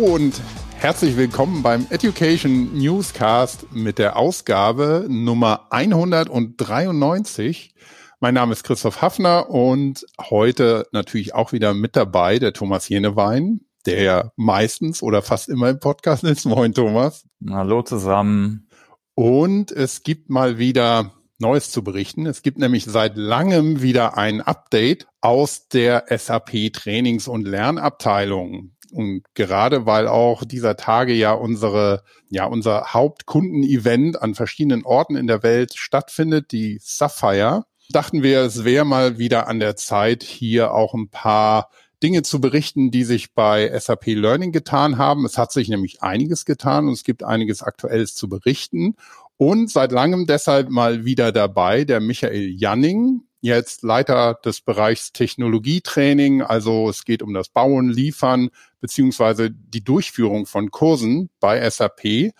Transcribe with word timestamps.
Hallo 0.00 0.14
und 0.14 0.40
herzlich 0.78 1.18
willkommen 1.18 1.62
beim 1.62 1.86
Education 1.90 2.72
Newscast 2.72 3.70
mit 3.72 3.98
der 3.98 4.16
Ausgabe 4.16 5.04
Nummer 5.10 5.66
193. 5.68 7.74
Mein 8.18 8.32
Name 8.32 8.52
ist 8.52 8.64
Christoph 8.64 9.02
Hafner 9.02 9.50
und 9.50 10.06
heute 10.18 10.86
natürlich 10.92 11.34
auch 11.34 11.52
wieder 11.52 11.74
mit 11.74 11.96
dabei 11.96 12.38
der 12.38 12.54
Thomas 12.54 12.88
Jenewein, 12.88 13.60
der 13.84 14.02
ja 14.02 14.32
meistens 14.36 15.02
oder 15.02 15.20
fast 15.20 15.50
immer 15.50 15.68
im 15.68 15.80
Podcast 15.80 16.24
ist. 16.24 16.46
Moin 16.46 16.72
Thomas. 16.72 17.26
Hallo 17.50 17.82
zusammen. 17.82 18.70
Und 19.14 19.70
es 19.70 20.02
gibt 20.02 20.30
mal 20.30 20.56
wieder 20.56 21.12
Neues 21.38 21.70
zu 21.70 21.84
berichten. 21.84 22.24
Es 22.24 22.40
gibt 22.40 22.58
nämlich 22.58 22.86
seit 22.86 23.18
langem 23.18 23.82
wieder 23.82 24.16
ein 24.16 24.40
Update 24.40 25.08
aus 25.20 25.68
der 25.68 26.06
SAP 26.08 26.72
Trainings- 26.72 27.28
und 27.28 27.46
Lernabteilung. 27.46 28.70
Und 28.90 29.22
gerade 29.34 29.86
weil 29.86 30.08
auch 30.08 30.44
dieser 30.44 30.76
Tage 30.76 31.12
ja 31.12 31.32
unsere, 31.32 32.02
ja, 32.28 32.44
unser 32.44 32.92
Hauptkundenevent 32.92 34.20
an 34.20 34.34
verschiedenen 34.34 34.84
Orten 34.84 35.16
in 35.16 35.26
der 35.26 35.42
Welt 35.42 35.74
stattfindet, 35.76 36.52
die 36.52 36.78
Sapphire, 36.82 37.64
dachten 37.90 38.22
wir, 38.22 38.40
es 38.40 38.64
wäre 38.64 38.84
mal 38.84 39.18
wieder 39.18 39.48
an 39.48 39.60
der 39.60 39.76
Zeit, 39.76 40.22
hier 40.22 40.72
auch 40.74 40.94
ein 40.94 41.08
paar 41.08 41.70
Dinge 42.02 42.22
zu 42.22 42.40
berichten, 42.40 42.90
die 42.90 43.04
sich 43.04 43.34
bei 43.34 43.70
SAP 43.78 44.06
Learning 44.06 44.52
getan 44.52 44.96
haben. 44.96 45.24
Es 45.26 45.36
hat 45.36 45.52
sich 45.52 45.68
nämlich 45.68 46.02
einiges 46.02 46.44
getan 46.44 46.86
und 46.86 46.94
es 46.94 47.04
gibt 47.04 47.22
einiges 47.22 47.62
Aktuelles 47.62 48.14
zu 48.14 48.28
berichten. 48.28 48.94
Und 49.36 49.70
seit 49.70 49.92
langem 49.92 50.26
deshalb 50.26 50.70
mal 50.70 51.04
wieder 51.04 51.32
dabei 51.32 51.84
der 51.84 52.00
Michael 52.00 52.54
Janning, 52.56 53.22
jetzt 53.40 53.82
Leiter 53.82 54.34
des 54.44 54.60
Bereichs 54.60 55.12
Technologietraining. 55.12 56.42
Also 56.42 56.88
es 56.88 57.04
geht 57.04 57.22
um 57.22 57.34
das 57.34 57.48
Bauen, 57.48 57.88
Liefern 57.88 58.50
beziehungsweise 58.80 59.50
die 59.50 59.84
Durchführung 59.84 60.46
von 60.46 60.70
Kursen 60.70 61.30
bei 61.40 61.68
SAP. 61.68 62.32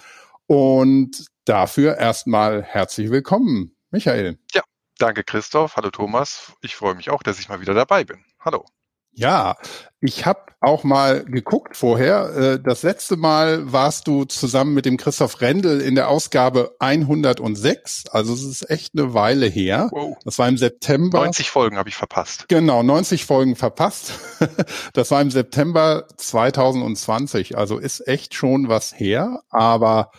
Und 0.46 1.26
dafür 1.44 1.96
erstmal 1.96 2.62
herzlich 2.62 3.10
willkommen, 3.10 3.76
Michael. 3.90 4.38
Ja, 4.54 4.62
danke 4.98 5.24
Christoph. 5.24 5.76
Hallo 5.76 5.90
Thomas. 5.90 6.52
Ich 6.60 6.74
freue 6.74 6.94
mich 6.94 7.10
auch, 7.10 7.22
dass 7.22 7.38
ich 7.38 7.48
mal 7.48 7.60
wieder 7.60 7.74
dabei 7.74 8.04
bin. 8.04 8.24
Hallo. 8.40 8.64
Ja, 9.12 9.56
ich 10.00 10.24
habe 10.24 10.40
auch 10.60 10.84
mal 10.84 11.24
geguckt 11.24 11.76
vorher. 11.76 12.36
Äh, 12.36 12.60
das 12.62 12.82
letzte 12.82 13.16
Mal 13.16 13.72
warst 13.72 14.06
du 14.06 14.24
zusammen 14.24 14.74
mit 14.74 14.84
dem 14.84 14.96
Christoph 14.96 15.40
Rendel 15.40 15.80
in 15.80 15.94
der 15.94 16.08
Ausgabe 16.08 16.76
106. 16.78 18.06
Also 18.10 18.34
es 18.34 18.44
ist 18.44 18.70
echt 18.70 18.92
eine 18.94 19.14
Weile 19.14 19.46
her. 19.46 19.88
Wow. 19.90 20.16
Das 20.24 20.38
war 20.38 20.48
im 20.48 20.58
September. 20.58 21.20
90 21.20 21.50
Folgen 21.50 21.76
habe 21.76 21.88
ich 21.88 21.96
verpasst. 21.96 22.46
Genau, 22.48 22.82
90 22.82 23.24
Folgen 23.24 23.56
verpasst. 23.56 24.12
Das 24.94 25.10
war 25.10 25.20
im 25.20 25.30
September 25.30 26.06
2020. 26.16 27.56
Also 27.56 27.78
ist 27.78 28.06
echt 28.06 28.34
schon 28.34 28.68
was 28.68 28.98
her. 28.98 29.42
Aber 29.50 30.10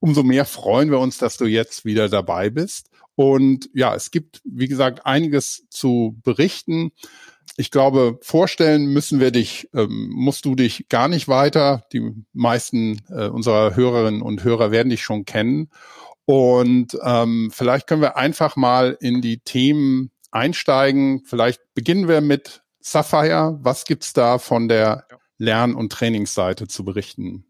umso 0.00 0.22
mehr 0.22 0.44
freuen 0.44 0.90
wir 0.90 0.98
uns, 0.98 1.18
dass 1.18 1.36
du 1.36 1.44
jetzt 1.44 1.84
wieder 1.84 2.08
dabei 2.08 2.50
bist. 2.50 2.90
Und 3.14 3.70
ja, 3.72 3.94
es 3.94 4.10
gibt, 4.10 4.40
wie 4.44 4.68
gesagt, 4.68 5.06
einiges 5.06 5.66
zu 5.70 6.18
berichten 6.22 6.92
ich 7.56 7.70
glaube, 7.70 8.18
vorstellen 8.22 8.86
müssen 8.86 9.20
wir 9.20 9.30
dich, 9.30 9.68
ähm, 9.74 10.10
musst 10.10 10.44
du 10.44 10.54
dich 10.54 10.88
gar 10.88 11.08
nicht 11.08 11.28
weiter. 11.28 11.84
Die 11.92 12.12
meisten 12.32 13.02
äh, 13.08 13.28
unserer 13.28 13.76
Hörerinnen 13.76 14.22
und 14.22 14.44
Hörer 14.44 14.70
werden 14.70 14.90
dich 14.90 15.02
schon 15.02 15.24
kennen. 15.24 15.70
Und 16.24 16.98
ähm, 17.02 17.50
vielleicht 17.52 17.86
können 17.86 18.02
wir 18.02 18.16
einfach 18.16 18.56
mal 18.56 18.96
in 19.00 19.22
die 19.22 19.38
Themen 19.38 20.10
einsteigen. 20.32 21.22
Vielleicht 21.24 21.60
beginnen 21.74 22.08
wir 22.08 22.20
mit 22.20 22.62
Sapphire. 22.80 23.58
Was 23.62 23.84
gibt's 23.84 24.12
da 24.12 24.38
von 24.38 24.68
der 24.68 25.06
Lern- 25.38 25.74
und 25.74 25.92
Trainingsseite 25.92 26.66
zu 26.66 26.84
berichten? 26.84 27.44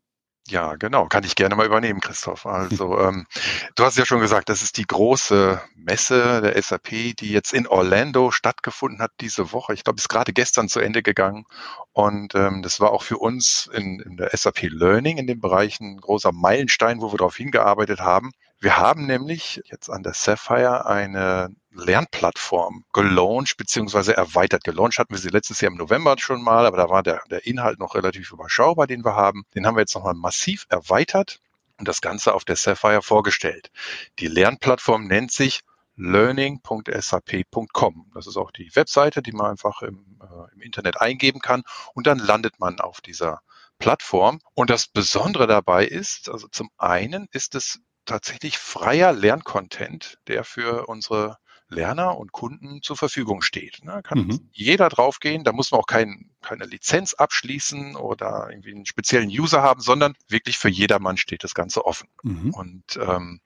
Ja, 0.48 0.76
genau, 0.76 1.06
kann 1.06 1.24
ich 1.24 1.34
gerne 1.34 1.56
mal 1.56 1.66
übernehmen, 1.66 2.00
Christoph. 2.00 2.46
Also 2.46 2.98
ähm, 3.00 3.26
du 3.74 3.84
hast 3.84 3.98
ja 3.98 4.06
schon 4.06 4.20
gesagt, 4.20 4.48
das 4.48 4.62
ist 4.62 4.76
die 4.76 4.86
große 4.86 5.60
Messe 5.74 6.40
der 6.40 6.60
SAP, 6.62 7.16
die 7.18 7.30
jetzt 7.30 7.52
in 7.52 7.66
Orlando 7.66 8.30
stattgefunden 8.30 9.00
hat 9.00 9.10
diese 9.20 9.52
Woche. 9.52 9.74
Ich 9.74 9.82
glaube, 9.82 9.98
ist 9.98 10.08
gerade 10.08 10.32
gestern 10.32 10.68
zu 10.68 10.78
Ende 10.78 11.02
gegangen. 11.02 11.46
Und 11.92 12.34
ähm, 12.36 12.62
das 12.62 12.78
war 12.78 12.92
auch 12.92 13.02
für 13.02 13.18
uns 13.18 13.68
in, 13.72 13.98
in 14.00 14.16
der 14.16 14.30
SAP 14.36 14.62
Learning 14.70 15.18
in 15.18 15.26
dem 15.26 15.40
Bereich 15.40 15.80
ein 15.80 15.96
großer 16.00 16.30
Meilenstein, 16.32 17.00
wo 17.00 17.12
wir 17.12 17.18
darauf 17.18 17.36
hingearbeitet 17.36 18.00
haben. 18.00 18.30
Wir 18.58 18.78
haben 18.78 19.06
nämlich 19.06 19.60
jetzt 19.66 19.90
an 19.90 20.02
der 20.02 20.14
Sapphire 20.14 20.86
eine 20.86 21.54
Lernplattform 21.72 22.86
gelauncht 22.92 23.58
beziehungsweise 23.58 24.16
erweitert. 24.16 24.64
Gelauncht 24.64 24.98
hatten 24.98 25.12
wir 25.12 25.20
sie 25.20 25.28
letztes 25.28 25.60
Jahr 25.60 25.70
im 25.70 25.78
November 25.78 26.16
schon 26.18 26.42
mal, 26.42 26.64
aber 26.64 26.78
da 26.78 26.88
war 26.88 27.02
der, 27.02 27.20
der 27.30 27.46
Inhalt 27.46 27.78
noch 27.78 27.94
relativ 27.94 28.32
überschaubar, 28.32 28.86
den 28.86 29.04
wir 29.04 29.14
haben. 29.14 29.44
Den 29.54 29.66
haben 29.66 29.76
wir 29.76 29.82
jetzt 29.82 29.94
nochmal 29.94 30.14
massiv 30.14 30.64
erweitert 30.70 31.40
und 31.78 31.86
das 31.86 32.00
Ganze 32.00 32.32
auf 32.32 32.46
der 32.46 32.56
Sapphire 32.56 33.02
vorgestellt. 33.02 33.70
Die 34.18 34.28
Lernplattform 34.28 35.06
nennt 35.06 35.32
sich 35.32 35.60
learning.sap.com. 35.96 38.10
Das 38.14 38.26
ist 38.26 38.38
auch 38.38 38.52
die 38.52 38.74
Webseite, 38.74 39.20
die 39.20 39.32
man 39.32 39.50
einfach 39.50 39.82
im, 39.82 40.18
äh, 40.22 40.54
im 40.54 40.62
Internet 40.62 40.98
eingeben 41.00 41.40
kann 41.40 41.62
und 41.94 42.06
dann 42.06 42.18
landet 42.18 42.58
man 42.58 42.80
auf 42.80 43.02
dieser 43.02 43.42
Plattform. 43.78 44.40
Und 44.54 44.70
das 44.70 44.86
Besondere 44.86 45.46
dabei 45.46 45.84
ist, 45.84 46.30
also 46.30 46.48
zum 46.48 46.70
einen 46.78 47.28
ist 47.32 47.54
es 47.54 47.80
tatsächlich 48.06 48.58
freier 48.58 49.12
Lerncontent, 49.12 50.18
der 50.28 50.44
für 50.44 50.86
unsere 50.86 51.38
Lerner 51.68 52.16
und 52.16 52.32
Kunden 52.32 52.80
zur 52.82 52.96
Verfügung 52.96 53.42
steht. 53.42 53.80
Da 53.84 53.96
ne? 53.96 54.02
kann 54.02 54.18
mhm. 54.18 54.48
jeder 54.52 54.88
draufgehen, 54.88 55.42
da 55.42 55.52
muss 55.52 55.72
man 55.72 55.80
auch 55.80 55.86
kein, 55.86 56.30
keine 56.40 56.64
Lizenz 56.64 57.14
abschließen 57.14 57.96
oder 57.96 58.48
irgendwie 58.50 58.72
einen 58.72 58.86
speziellen 58.86 59.28
User 59.28 59.62
haben, 59.62 59.80
sondern 59.80 60.14
wirklich 60.28 60.58
für 60.58 60.68
jedermann 60.68 61.16
steht 61.16 61.42
das 61.42 61.54
Ganze 61.54 61.84
offen. 61.84 62.08
Mhm. 62.22 62.50
Und 62.54 62.96
ähm, 63.00 63.40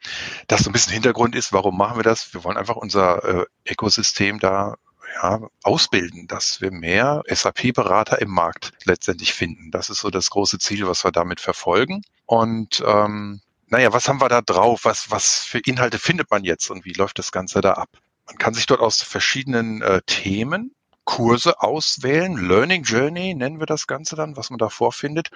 das 0.48 0.60
so 0.64 0.70
ein 0.70 0.72
bisschen 0.72 0.92
Hintergrund 0.92 1.34
ist, 1.34 1.52
warum 1.52 1.78
machen 1.78 1.96
wir 1.96 2.02
das? 2.02 2.34
Wir 2.34 2.44
wollen 2.44 2.58
einfach 2.58 2.76
unser 2.76 3.24
äh, 3.24 3.46
Ökosystem 3.66 4.38
da 4.38 4.76
ja, 5.14 5.40
ausbilden, 5.62 6.28
dass 6.28 6.60
wir 6.60 6.70
mehr 6.70 7.22
SAP-Berater 7.26 8.20
im 8.20 8.30
Markt 8.30 8.72
letztendlich 8.84 9.32
finden. 9.32 9.70
Das 9.70 9.90
ist 9.90 10.00
so 10.00 10.10
das 10.10 10.30
große 10.30 10.58
Ziel, 10.58 10.86
was 10.86 11.04
wir 11.04 11.10
damit 11.10 11.40
verfolgen. 11.40 12.02
Und 12.26 12.82
ähm, 12.86 13.40
naja, 13.70 13.92
was 13.92 14.08
haben 14.08 14.20
wir 14.20 14.28
da 14.28 14.42
drauf? 14.42 14.80
Was, 14.84 15.10
was 15.10 15.44
für 15.44 15.60
Inhalte 15.60 15.98
findet 15.98 16.30
man 16.30 16.44
jetzt 16.44 16.70
und 16.70 16.84
wie 16.84 16.92
läuft 16.92 17.18
das 17.18 17.32
Ganze 17.32 17.60
da 17.60 17.74
ab? 17.74 17.88
Man 18.26 18.36
kann 18.36 18.54
sich 18.54 18.66
dort 18.66 18.80
aus 18.80 19.02
verschiedenen 19.02 19.80
äh, 19.82 20.02
Themen 20.06 20.74
Kurse 21.04 21.60
auswählen. 21.60 22.36
Learning 22.36 22.82
Journey 22.84 23.34
nennen 23.34 23.58
wir 23.58 23.66
das 23.66 23.86
Ganze 23.86 24.16
dann, 24.16 24.36
was 24.36 24.50
man 24.50 24.58
da 24.58 24.68
vorfindet. 24.68 25.30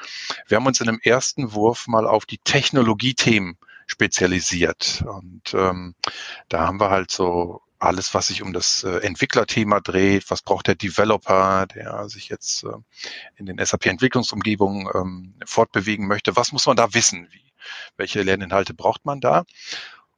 Wir 0.47 0.56
haben 0.56 0.67
uns 0.67 0.81
in 0.81 0.89
einem 0.89 1.00
ersten 1.03 1.53
Wurf 1.53 1.87
mal 1.89 2.06
auf 2.06 2.27
die 2.27 2.39
Technologiethemen 2.39 3.56
spezialisiert. 3.87 5.05
Und 5.06 5.55
ähm, 5.55 5.95
da 6.49 6.66
haben 6.66 6.81
wir 6.81 6.91
halt 6.91 7.11
so 7.11 7.61
alles, 7.78 8.15
was 8.15 8.28
sich 8.28 8.43
um 8.43 8.53
das 8.53 8.84
äh, 8.84 8.99
Entwicklerthema 8.99 9.81
dreht, 9.81 10.31
was 10.31 10.43
braucht 10.43 10.69
der 10.69 10.75
Developer, 10.75 11.66
der 11.66 12.09
sich 12.09 12.28
jetzt 12.28 12.65
äh, 12.65 12.69
in 13.37 13.47
den 13.47 13.59
SAP-Entwicklungsumgebungen 13.65 14.89
ähm, 14.95 15.34
fortbewegen 15.45 16.06
möchte, 16.06 16.37
was 16.37 16.53
muss 16.53 16.66
man 16.66 16.77
da 16.77 16.95
wissen, 16.95 17.28
wie 17.31 17.53
welche 17.97 18.23
Lerninhalte 18.23 18.75
braucht 18.75 19.05
man 19.05 19.21
da. 19.21 19.45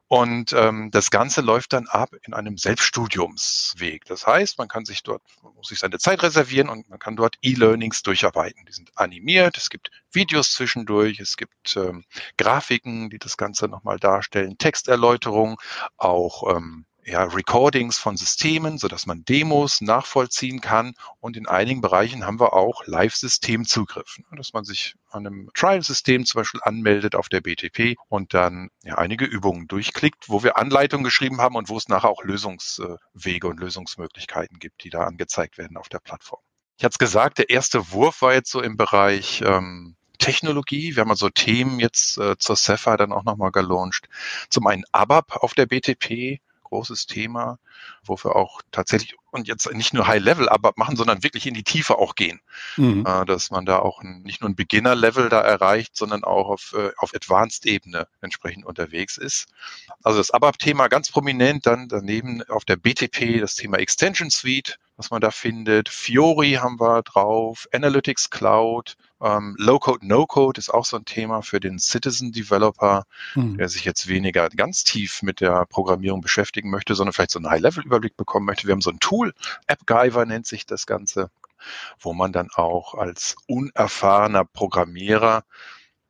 Und 0.09 0.53
ähm, 0.53 0.91
das 0.93 1.11
Ganze 1.11 1.41
läuft 1.41 1.73
dann 1.73 1.89
ab 1.89 2.11
in 2.23 2.33
einem 2.33 2.57
Selbststudiumsweg. 2.57 4.05
Das 4.05 4.25
heißt, 4.25 4.57
man 4.57 4.69
kann 4.69 4.85
sich 4.85 5.03
dort, 5.03 5.23
man 5.43 5.53
muss 5.55 5.69
sich 5.69 5.81
seine 5.81 5.99
Zeit 5.99 6.23
reservieren 6.23 6.69
und 6.69 6.89
man 6.89 7.01
kann 7.01 7.17
dort 7.17 7.35
E-Learnings 7.43 8.03
durcharbeiten. 8.03 8.65
Die 8.67 8.73
sind 8.73 8.93
animiert, 8.95 9.57
es 9.57 9.69
gibt 9.69 9.91
Videos 10.13 10.53
zwischendurch, 10.53 11.19
es 11.19 11.37
gibt 11.37 11.77
ähm, 11.77 12.05
Grafiken, 12.37 13.11
die 13.11 13.19
das 13.19 13.37
Ganze 13.37 13.67
nochmal 13.67 13.99
darstellen, 13.99 14.59
Texterläuterungen, 14.59 15.57
auch 15.97 16.57
ähm, 16.57 16.87
ja, 17.07 17.23
Recordings 17.23 17.99
von 17.99 18.17
Systemen, 18.17 18.79
so 18.79 18.89
dass 18.89 19.07
man 19.07 19.25
Demos 19.25 19.81
nachvollziehen 19.81 20.61
kann. 20.61 20.95
Und 21.21 21.37
in 21.37 21.47
einigen 21.47 21.81
Bereichen 21.81 22.27
haben 22.27 22.41
wir 22.41 22.53
auch 22.53 22.85
Live-Systemzugriff, 22.87 24.19
ne, 24.19 24.37
dass 24.37 24.53
man 24.53 24.65
sich 24.65 24.97
an 25.11 25.25
einem 25.25 25.51
Trial-System 25.55 26.27
zum 26.27 26.41
Beispiel 26.41 26.61
anmeldet 26.65 27.15
auf 27.15 27.29
der 27.29 27.41
BTP 27.41 27.97
und 28.09 28.35
dann 28.35 28.71
ja, 28.83 28.99
einige 28.99 29.25
Übungen 29.25 29.69
durchklickt, 29.69 30.29
wo 30.29 30.43
wir 30.43 30.59
Anleitungen 30.59 31.05
geschrieben 31.05 31.41
haben 31.41 31.55
und 31.55 31.69
wo 31.69 31.77
es 31.77 31.89
nachher 31.89 32.11
auch 32.11 32.25
Lösungswege 32.25 33.47
und 33.47 33.61
Lösungsmöglichkeiten 33.61 34.59
gibt, 34.59 34.83
die 34.83 34.91
da 34.91 35.05
angezeigt 35.05 35.59
werden 35.59 35.77
auf 35.77 35.89
der 35.89 36.01
Plattform. 36.01 36.41
Ich 36.77 36.85
hatte 36.85 36.95
es 36.95 36.99
gesagt, 36.99 37.39
der 37.39 37.51
erste 37.51 37.93
Wurf 37.93 38.21
war 38.21 38.35
jetzt 38.35 38.51
so 38.51 38.61
im 38.61 38.77
Bereich 38.77 39.43
ähm, 39.43 39.97
Technologie. 40.19 40.97
Wir 40.97 41.03
haben 41.03 41.11
also 41.11 41.31
Themen 41.31 41.79
jetzt 41.79 42.19
äh, 42.19 42.37
zur 42.37 42.57
Sapphire 42.57 42.97
dann 42.97 43.13
auch 43.13 43.25
nochmal 43.25 43.53
gelauncht. 43.53 44.09
Zum 44.51 44.67
einen 44.67 44.85
ABAP 44.93 45.37
auf 45.37 45.55
der 45.55 45.67
BTP, 45.67 46.41
großes 46.69 47.07
Thema, 47.07 47.59
wo 48.05 48.17
wir 48.17 48.37
auch 48.37 48.63
tatsächlich 48.71 49.17
und 49.37 49.49
jetzt 49.49 49.73
nicht 49.73 49.95
nur 49.95 50.07
High-Level 50.07 50.49
aber 50.49 50.73
machen, 50.77 50.97
sondern 50.97 51.23
wirklich 51.23 51.47
in 51.47 51.55
die 51.55 51.63
Tiefe 51.63 51.99
auch 51.99 52.15
gehen. 52.15 52.41
Mhm. 52.77 53.05
Äh, 53.07 53.25
dass 53.25 53.51
man 53.51 53.65
da 53.67 53.79
auch 53.79 54.03
ein, 54.03 54.23
nicht 54.23 54.41
nur 54.41 54.51
ein 54.51 54.57
Beginner-Level 54.57 55.29
da 55.29 55.41
erreicht, 55.41 55.97
sondern 55.97 56.25
auch 56.25 56.49
auf, 56.49 56.75
äh, 56.77 56.91
auf 56.99 57.15
Advanced-Ebene 57.15 58.09
entsprechend 58.21 58.65
unterwegs 58.67 59.17
ist. 59.17 59.47
Also 60.03 60.19
das 60.19 60.31
ABAP-Thema 60.33 60.89
ganz 60.89 61.11
prominent, 61.11 61.67
dann 61.67 61.89
daneben 61.89 62.43
auf 62.49 62.65
der 62.65 62.77
BTP 62.77 63.41
das 63.41 63.55
Thema 63.55 63.79
Extension 63.79 64.31
Suite, 64.31 64.79
was 64.97 65.11
man 65.11 65.21
da 65.21 65.31
findet. 65.31 65.89
Fiori 65.89 66.53
haben 66.55 66.81
wir 66.81 67.03
drauf, 67.03 67.69
Analytics 67.73 68.31
Cloud, 68.31 68.97
Ähm, 69.19 69.57
Low-Code, 69.59 70.07
No-Code 70.07 70.59
ist 70.59 70.69
auch 70.69 70.85
so 70.85 70.99
ein 70.99 71.07
Thema 71.07 71.41
für 71.41 71.59
den 71.59 71.79
Citizen-Developer, 71.79 73.05
mhm. 73.35 73.57
der 73.57 73.71
sich 73.71 73.85
jetzt 73.87 74.09
weniger 74.09 74.51
ganz 74.51 74.85
tief 74.85 75.23
mit 75.23 75.41
der 75.41 75.65
Programmierung 75.65 76.21
beschäftigen 76.21 76.69
möchte, 76.69 76.95
sondern 76.95 77.15
vielleicht 77.15 77.31
so 77.31 77.39
einen 77.39 77.49
High-Level-Überblick 77.49 78.17
bekommen 78.19 78.45
möchte. 78.45 78.67
Wir 78.67 78.73
haben 78.73 78.83
so 78.83 78.91
ein 78.91 79.01
Tool, 79.01 79.26
AppGyver 79.67 80.27
nennt 80.27 80.47
sich 80.47 80.67
das 80.67 80.87
Ganze, 80.87 81.31
wo 81.99 82.13
man 82.13 82.33
dann 82.33 82.51
auch 82.55 82.95
als 82.95 83.37
unerfahrener 83.47 84.45
Programmierer 84.45 85.45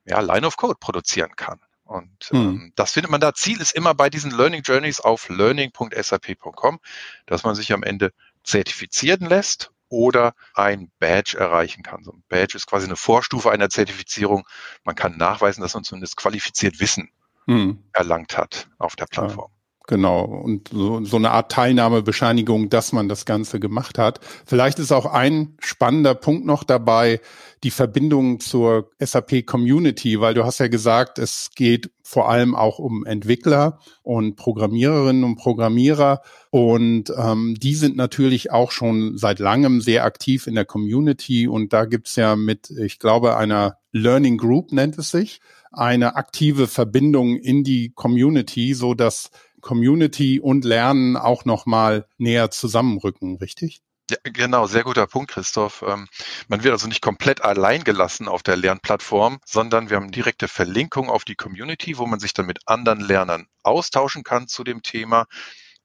ja, 0.04 0.20
Line 0.20 0.46
of 0.46 0.56
Code 0.56 0.76
produzieren 0.78 1.34
kann. 1.36 1.60
Und 1.84 2.30
hm. 2.30 2.36
ähm, 2.36 2.72
das 2.74 2.92
findet 2.92 3.10
man 3.10 3.20
da. 3.20 3.32
Ziel 3.32 3.60
ist 3.60 3.74
immer 3.74 3.94
bei 3.94 4.10
diesen 4.10 4.32
Learning 4.32 4.62
Journeys 4.62 5.00
auf 5.00 5.28
learning.sap.com, 5.28 6.80
dass 7.26 7.44
man 7.44 7.54
sich 7.54 7.72
am 7.72 7.82
Ende 7.82 8.12
zertifizieren 8.42 9.28
lässt 9.28 9.70
oder 9.88 10.34
ein 10.54 10.90
Badge 10.98 11.38
erreichen 11.38 11.84
kann. 11.84 12.02
So 12.02 12.12
ein 12.12 12.24
Badge 12.28 12.56
ist 12.56 12.66
quasi 12.66 12.86
eine 12.86 12.96
Vorstufe 12.96 13.50
einer 13.50 13.68
Zertifizierung. 13.68 14.46
Man 14.84 14.96
kann 14.96 15.16
nachweisen, 15.16 15.62
dass 15.62 15.74
man 15.74 15.84
zumindest 15.84 16.16
qualifiziert 16.16 16.80
Wissen 16.80 17.10
hm. 17.46 17.84
erlangt 17.92 18.36
hat 18.36 18.68
auf 18.78 18.96
der 18.96 19.06
Plattform. 19.06 19.50
Genau, 19.88 20.24
und 20.24 20.68
so, 20.72 21.04
so 21.04 21.16
eine 21.16 21.30
Art 21.30 21.52
Teilnahmebescheinigung, 21.52 22.70
dass 22.70 22.92
man 22.92 23.08
das 23.08 23.24
Ganze 23.24 23.60
gemacht 23.60 23.98
hat. 23.98 24.18
Vielleicht 24.44 24.80
ist 24.80 24.90
auch 24.90 25.06
ein 25.06 25.54
spannender 25.60 26.16
Punkt 26.16 26.44
noch 26.44 26.64
dabei, 26.64 27.20
die 27.62 27.70
Verbindung 27.70 28.40
zur 28.40 28.90
SAP 28.98 29.46
Community, 29.46 30.20
weil 30.20 30.34
du 30.34 30.44
hast 30.44 30.58
ja 30.58 30.66
gesagt, 30.66 31.18
es 31.18 31.50
geht 31.54 31.90
vor 32.02 32.28
allem 32.28 32.54
auch 32.54 32.78
um 32.78 33.06
Entwickler 33.06 33.78
und 34.02 34.36
Programmiererinnen 34.36 35.24
und 35.24 35.36
Programmierer. 35.36 36.20
Und 36.50 37.12
ähm, 37.16 37.54
die 37.56 37.74
sind 37.74 37.96
natürlich 37.96 38.50
auch 38.50 38.72
schon 38.72 39.16
seit 39.16 39.38
langem 39.38 39.80
sehr 39.80 40.04
aktiv 40.04 40.46
in 40.46 40.54
der 40.54 40.64
Community. 40.64 41.48
Und 41.48 41.72
da 41.72 41.84
gibt's 41.84 42.16
ja 42.16 42.36
mit, 42.36 42.70
ich 42.70 42.98
glaube, 42.98 43.36
einer 43.36 43.78
Learning 43.92 44.36
Group 44.36 44.72
nennt 44.72 44.98
es 44.98 45.10
sich, 45.10 45.40
eine 45.72 46.16
aktive 46.16 46.66
Verbindung 46.66 47.36
in 47.36 47.64
die 47.64 47.92
Community, 47.94 48.74
so 48.74 48.94
dass 48.94 49.30
Community 49.66 50.38
und 50.38 50.64
Lernen 50.64 51.16
auch 51.16 51.44
noch 51.44 51.66
mal 51.66 52.06
näher 52.18 52.52
zusammenrücken, 52.52 53.38
richtig? 53.38 53.82
Ja, 54.08 54.16
genau, 54.22 54.68
sehr 54.68 54.84
guter 54.84 55.08
Punkt, 55.08 55.32
Christoph. 55.32 55.82
Ähm, 55.84 56.06
man 56.46 56.62
wird 56.62 56.70
also 56.70 56.86
nicht 56.86 57.02
komplett 57.02 57.42
allein 57.42 57.82
gelassen 57.82 58.28
auf 58.28 58.44
der 58.44 58.54
Lernplattform, 58.54 59.40
sondern 59.44 59.90
wir 59.90 59.96
haben 59.96 60.12
direkte 60.12 60.46
Verlinkung 60.46 61.10
auf 61.10 61.24
die 61.24 61.34
Community, 61.34 61.98
wo 61.98 62.06
man 62.06 62.20
sich 62.20 62.32
dann 62.32 62.46
mit 62.46 62.60
anderen 62.66 63.00
Lernern 63.00 63.48
austauschen 63.64 64.22
kann 64.22 64.46
zu 64.46 64.62
dem 64.62 64.82
Thema. 64.82 65.26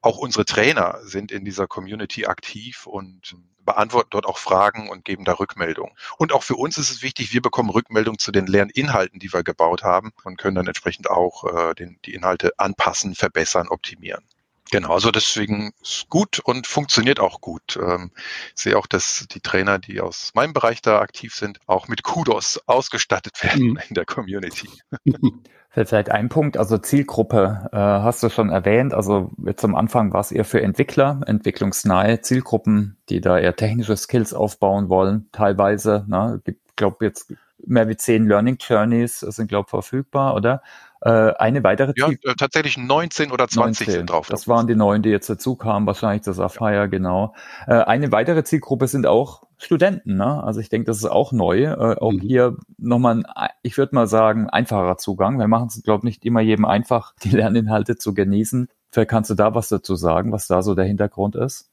Auch 0.02 0.18
unsere 0.18 0.46
Trainer 0.46 1.00
sind 1.04 1.32
in 1.32 1.46
dieser 1.46 1.68
Community 1.68 2.26
aktiv 2.26 2.88
und 2.88 3.36
beantworten 3.64 4.10
dort 4.12 4.26
auch 4.26 4.38
Fragen 4.38 4.90
und 4.90 5.06
geben 5.06 5.26
da 5.26 5.34
Rückmeldungen. 5.34 5.94
Und 6.18 6.32
auch 6.32 6.44
für 6.44 6.56
uns 6.56 6.78
ist 6.78 6.90
es 6.90 7.02
wichtig, 7.02 7.34
wir 7.34 7.42
bekommen 7.42 7.70
Rückmeldung 7.70 8.18
zu 8.18 8.32
den 8.32 8.48
Lerninhalten, 8.48 9.20
die 9.20 9.32
wir 9.32 9.44
gebaut 9.44 9.84
haben 9.84 10.12
und 10.24 10.38
können 10.38 10.56
dann 10.56 10.68
entsprechend 10.68 11.10
auch 11.10 11.44
äh, 11.44 11.76
den, 11.76 12.00
die 12.06 12.14
Inhalte 12.14 12.58
anpassen, 12.58 13.16
verbessern, 13.16 13.68
optimieren. 13.68 14.24
Genau, 14.72 14.94
also 14.94 15.12
deswegen 15.12 15.74
ist 15.82 16.08
gut 16.10 16.40
und 16.40 16.66
funktioniert 16.66 17.20
auch 17.20 17.42
gut. 17.42 17.78
Ähm, 17.78 18.12
ich 18.56 18.64
sehe 18.64 18.78
auch, 18.78 18.88
dass 18.88 19.28
die 19.30 19.42
Trainer, 19.42 19.80
die 19.80 20.00
aus 20.00 20.32
meinem 20.34 20.54
Bereich 20.54 20.82
da 20.82 21.00
aktiv 21.00 21.36
sind, 21.36 21.60
auch 21.68 21.90
mit 21.90 22.04
Kudos 22.04 22.60
ausgestattet 22.68 23.44
werden 23.44 23.72
mhm. 23.72 23.80
in 23.90 23.96
der 23.96 24.06
Community. 24.06 24.70
Vielleicht 25.74 26.10
ein 26.10 26.28
Punkt, 26.30 26.58
also 26.58 26.78
Zielgruppe 26.78 27.70
äh, 27.72 27.78
hast 27.78 28.24
du 28.24 28.30
schon 28.30 28.50
erwähnt. 28.50 28.94
Also 28.94 29.32
jetzt 29.46 29.64
am 29.64 29.76
Anfang 29.76 30.12
war 30.14 30.22
es 30.22 30.32
eher 30.32 30.46
für 30.46 30.62
Entwickler, 30.62 31.22
entwicklungsnahe 31.26 32.22
Zielgruppen, 32.22 32.98
die 33.10 33.22
da 33.22 33.40
eher 33.40 33.56
technische 33.56 33.96
Skills 33.96 34.34
aufbauen 34.34 34.90
wollen, 34.90 35.30
teilweise. 35.32 36.06
Ne? 36.08 36.42
Ich 36.46 36.56
glaube 36.76 37.06
jetzt 37.06 37.34
mehr 37.66 37.88
wie 37.88 37.96
zehn 37.96 38.26
Learning 38.28 38.58
Journeys 38.60 39.20
sind, 39.20 39.48
glaube 39.48 39.68
ich, 39.68 39.70
verfügbar, 39.70 40.36
oder? 40.36 40.62
Äh, 41.04 41.34
eine 41.40 41.64
weitere 41.64 41.94
Ja, 41.96 42.10
äh, 42.10 42.36
tatsächlich 42.38 42.78
19 42.78 43.32
oder 43.32 43.48
20 43.48 43.88
19. 43.88 43.92
sind 44.02 44.10
drauf. 44.12 44.28
Das 44.28 44.48
waren 44.48 44.68
die 44.68 44.76
neuen, 44.76 45.02
die 45.02 45.10
jetzt 45.10 45.30
dazu 45.30 45.56
kamen, 45.56 45.88
wahrscheinlich 45.88 46.22
das 46.22 46.36
Sapphire, 46.36 46.74
ja. 46.74 46.86
genau. 46.86 47.34
Äh, 47.66 47.74
eine 47.74 48.12
weitere 48.12 48.44
Zielgruppe 48.44 48.88
sind 48.88 49.08
auch 49.08 49.44
Studenten, 49.58 50.18
ne? 50.18 50.44
Also 50.44 50.60
ich 50.60 50.70
denke, 50.70 50.86
das 50.86 50.98
ist 50.98 51.06
auch 51.06 51.32
neu. 51.32 51.74
Auch 51.74 52.14
mhm. 52.14 52.20
hier 52.20 52.58
nochmal 52.78 53.24
ein, 53.34 53.50
ich 53.64 53.78
würde 53.78 53.96
mal 53.96 54.08
sagen, 54.08 54.50
einfacher 54.50 54.98
Zugang. 54.98 55.40
Wir 55.40 55.48
machen 55.48 55.68
es, 55.68 55.82
glaube 55.84 56.02
ich, 56.02 56.04
nicht 56.04 56.26
immer 56.26 56.42
jedem 56.42 56.66
einfach, 56.66 57.14
die 57.24 57.30
Lerninhalte 57.30 57.96
zu 57.96 58.14
genießen. 58.14 58.68
Vielleicht 58.92 59.10
kannst 59.10 59.30
du 59.30 59.36
da 59.36 59.56
was 59.56 59.70
dazu 59.70 59.96
sagen, 59.96 60.32
was 60.32 60.48
da 60.48 60.62
so 60.62 60.76
der 60.76 60.86
Hintergrund 60.86 61.36
ist? 61.36 61.71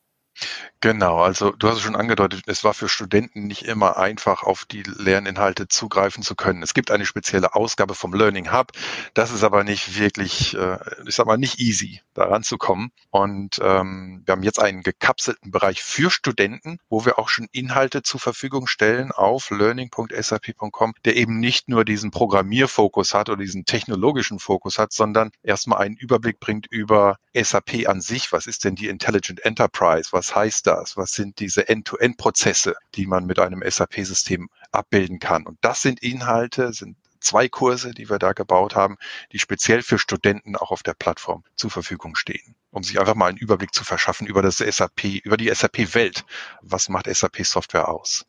Genau, 0.80 1.18
also 1.18 1.50
du 1.50 1.68
hast 1.68 1.78
es 1.78 1.82
schon 1.82 1.96
angedeutet, 1.96 2.42
es 2.46 2.62
war 2.62 2.72
für 2.72 2.88
Studenten 2.88 3.48
nicht 3.48 3.62
immer 3.62 3.96
einfach, 3.96 4.44
auf 4.44 4.64
die 4.64 4.84
Lerninhalte 4.84 5.66
zugreifen 5.66 6.22
zu 6.22 6.36
können. 6.36 6.62
Es 6.62 6.72
gibt 6.72 6.92
eine 6.92 7.04
spezielle 7.04 7.56
Ausgabe 7.56 7.96
vom 7.96 8.14
Learning 8.14 8.52
Hub. 8.52 8.70
Das 9.12 9.32
ist 9.32 9.42
aber 9.42 9.64
nicht 9.64 9.98
wirklich, 9.98 10.56
äh, 10.56 10.78
ich 11.04 11.16
sag 11.16 11.26
mal, 11.26 11.36
nicht 11.36 11.58
easy, 11.58 12.00
da 12.14 12.26
ranzukommen. 12.26 12.92
Und 13.10 13.58
ähm, 13.60 14.22
wir 14.24 14.32
haben 14.32 14.44
jetzt 14.44 14.60
einen 14.60 14.84
gekapselten 14.84 15.50
Bereich 15.50 15.82
für 15.82 16.12
Studenten, 16.12 16.78
wo 16.88 17.04
wir 17.04 17.18
auch 17.18 17.28
schon 17.28 17.48
Inhalte 17.50 18.04
zur 18.04 18.20
Verfügung 18.20 18.68
stellen 18.68 19.10
auf 19.10 19.50
learning.sap.com, 19.50 20.94
der 21.04 21.16
eben 21.16 21.40
nicht 21.40 21.68
nur 21.68 21.84
diesen 21.84 22.12
Programmierfokus 22.12 23.14
hat 23.14 23.30
oder 23.30 23.42
diesen 23.42 23.64
technologischen 23.64 24.38
Fokus 24.38 24.78
hat, 24.78 24.92
sondern 24.92 25.32
erstmal 25.42 25.80
einen 25.80 25.96
Überblick 25.96 26.38
bringt 26.38 26.68
über 26.70 27.16
SAP 27.34 27.88
an 27.88 28.00
sich. 28.00 28.32
Was 28.32 28.46
ist 28.46 28.64
denn 28.64 28.76
die 28.76 28.86
Intelligent 28.86 29.44
Enterprise? 29.44 30.10
Was 30.12 30.27
heißt 30.34 30.66
das? 30.66 30.96
Was 30.96 31.12
sind 31.12 31.38
diese 31.40 31.68
End-to-End-Prozesse, 31.68 32.74
die 32.94 33.06
man 33.06 33.26
mit 33.26 33.38
einem 33.38 33.62
SAP-System 33.68 34.48
abbilden 34.70 35.18
kann? 35.18 35.46
Und 35.46 35.58
das 35.60 35.82
sind 35.82 36.02
Inhalte, 36.02 36.72
sind 36.72 36.96
zwei 37.20 37.48
Kurse, 37.48 37.92
die 37.92 38.08
wir 38.08 38.18
da 38.18 38.32
gebaut 38.32 38.74
haben, 38.74 38.96
die 39.32 39.38
speziell 39.38 39.82
für 39.82 39.98
Studenten 39.98 40.56
auch 40.56 40.70
auf 40.70 40.82
der 40.82 40.94
Plattform 40.94 41.44
zur 41.56 41.70
Verfügung 41.70 42.16
stehen, 42.16 42.54
um 42.70 42.82
sich 42.82 43.00
einfach 43.00 43.14
mal 43.14 43.28
einen 43.28 43.38
Überblick 43.38 43.74
zu 43.74 43.84
verschaffen 43.84 44.26
über 44.26 44.42
das 44.42 44.58
SAP, 44.58 45.04
über 45.24 45.36
die 45.36 45.52
SAP-Welt. 45.52 46.24
Was 46.62 46.88
macht 46.88 47.06
SAP-Software 47.12 47.88
aus? 47.88 48.26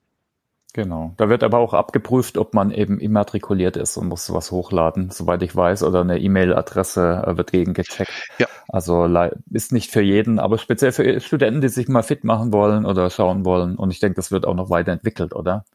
Genau. 0.73 1.13
Da 1.17 1.29
wird 1.29 1.43
aber 1.43 1.57
auch 1.57 1.73
abgeprüft, 1.73 2.37
ob 2.37 2.53
man 2.53 2.69
eben 2.69 2.99
immatrikuliert 2.99 3.75
ist 3.75 3.97
und 3.97 4.07
muss 4.07 4.31
was 4.31 4.51
hochladen, 4.51 5.09
soweit 5.09 5.41
ich 5.41 5.55
weiß, 5.55 5.81
oder 5.81 6.01
eine 6.01 6.19
E-Mail-Adresse 6.19 7.23
äh, 7.25 7.37
wird 7.37 7.51
gegengecheckt. 7.51 8.11
Ja. 8.37 8.47
Also 8.67 9.09
ist 9.49 9.71
nicht 9.71 9.89
für 9.89 10.01
jeden, 10.01 10.37
aber 10.37 10.59
speziell 10.59 10.91
für 10.91 11.19
Studenten, 11.21 11.61
die 11.61 11.69
sich 11.69 11.87
mal 11.87 12.03
fit 12.03 12.23
machen 12.23 12.53
wollen 12.53 12.85
oder 12.85 13.09
schauen 13.09 13.45
wollen. 13.45 13.77
Und 13.77 13.89
ich 13.89 13.99
denke, 13.99 14.15
das 14.15 14.31
wird 14.31 14.45
auch 14.45 14.53
noch 14.53 14.69
weiterentwickelt, 14.69 15.33
oder? 15.33 15.65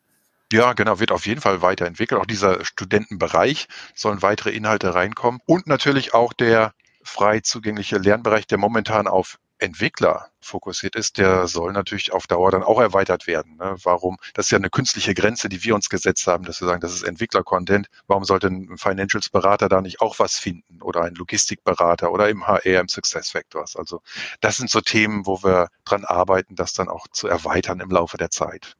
Ja, 0.52 0.74
genau, 0.74 1.00
wird 1.00 1.10
auf 1.10 1.26
jeden 1.26 1.40
Fall 1.40 1.60
weiterentwickelt. 1.60 2.20
Auch 2.20 2.26
dieser 2.26 2.64
Studentenbereich 2.64 3.66
sollen 3.96 4.22
weitere 4.22 4.50
Inhalte 4.50 4.94
reinkommen. 4.94 5.40
Und 5.46 5.66
natürlich 5.66 6.14
auch 6.14 6.32
der 6.32 6.72
frei 7.02 7.40
zugängliche 7.40 7.98
Lernbereich, 7.98 8.46
der 8.46 8.58
momentan 8.58 9.08
auf 9.08 9.38
Entwickler 9.58 10.30
fokussiert 10.40 10.96
ist, 10.96 11.18
der 11.18 11.46
soll 11.46 11.72
natürlich 11.72 12.12
auf 12.12 12.26
Dauer 12.26 12.50
dann 12.50 12.62
auch 12.62 12.80
erweitert 12.80 13.26
werden. 13.26 13.56
Ne? 13.56 13.76
Warum? 13.82 14.18
Das 14.34 14.46
ist 14.46 14.50
ja 14.50 14.58
eine 14.58 14.70
künstliche 14.70 15.14
Grenze, 15.14 15.48
die 15.48 15.62
wir 15.64 15.74
uns 15.74 15.88
gesetzt 15.88 16.26
haben, 16.26 16.44
dass 16.44 16.60
wir 16.60 16.68
sagen, 16.68 16.80
das 16.80 16.92
ist 16.92 17.02
Entwickler-Content. 17.02 17.88
Warum 18.06 18.24
sollte 18.24 18.48
ein 18.48 18.76
Financials-Berater 18.76 19.68
da 19.68 19.80
nicht 19.80 20.00
auch 20.00 20.18
was 20.18 20.36
finden 20.36 20.82
oder 20.82 21.02
ein 21.02 21.14
Logistikberater 21.14 22.12
oder 22.12 22.28
im 22.28 22.46
HR, 22.46 22.80
im 22.80 22.88
Success 22.88 23.30
Factors? 23.30 23.76
Also 23.76 24.02
das 24.40 24.56
sind 24.56 24.70
so 24.70 24.80
Themen, 24.80 25.26
wo 25.26 25.42
wir 25.42 25.68
dran 25.84 26.04
arbeiten, 26.04 26.56
das 26.56 26.72
dann 26.72 26.88
auch 26.88 27.06
zu 27.08 27.28
erweitern 27.28 27.80
im 27.80 27.90
Laufe 27.90 28.16
der 28.16 28.30
Zeit. 28.30 28.76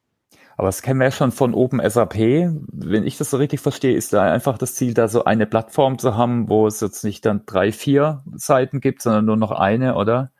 Aber 0.57 0.69
das 0.69 0.83
kennen 0.83 1.01
wir 1.01 1.07
ja 1.07 1.11
schon 1.11 1.33
von 1.33 1.55
OpenSAP. 1.55 2.15
Wenn 2.15 3.07
ich 3.07 3.17
das 3.17 3.31
so 3.31 3.39
richtig 3.39 3.61
verstehe, 3.61 3.97
ist 3.97 4.13
da 4.13 4.23
einfach 4.23 4.57
das 4.57 4.75
Ziel, 4.75 4.95
da 4.95 5.09
so 5.09 5.25
eine 5.25 5.47
Plattform 5.47 5.99
zu 5.99 6.17
haben, 6.17 6.49
wo 6.49 6.67
es 6.67 6.81
jetzt 6.81 7.03
nicht 7.05 7.27
dann 7.27 7.45
drei, 7.47 7.73
vier 7.73 8.23
Seiten 8.35 8.81
gibt, 8.81 9.03
sondern 9.03 9.25
nur 9.25 9.37
noch 9.37 9.51
eine, 9.51 9.97
oder? 9.97 10.31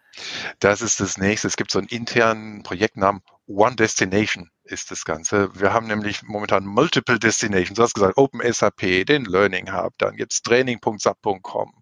Das 0.59 0.83
ist 0.83 1.01
das 1.01 1.19
nächste. 1.19 1.49
Es 1.49 1.57
gibt 1.57 1.71
so 1.71 1.79
einen 1.79 1.89
internen 1.89 2.63
Projektnamen 2.63 3.23
One 3.47 3.77
Destination 3.77 4.51
ist 4.65 4.91
das 4.91 5.05
Ganze. 5.05 5.51
Wir 5.59 5.73
haben 5.73 5.87
nämlich 5.87 6.23
momentan 6.23 6.65
multiple 6.65 7.19
destinations. 7.19 7.77
Du 7.77 7.83
hast 7.83 7.95
gesagt, 7.95 8.17
Open 8.17 8.41
SAP, 8.41 9.07
den 9.07 9.25
Learning 9.25 9.73
Hub, 9.73 9.93
dann 9.99 10.17
gibt's 10.17 10.43
training.sap.com, 10.43 11.73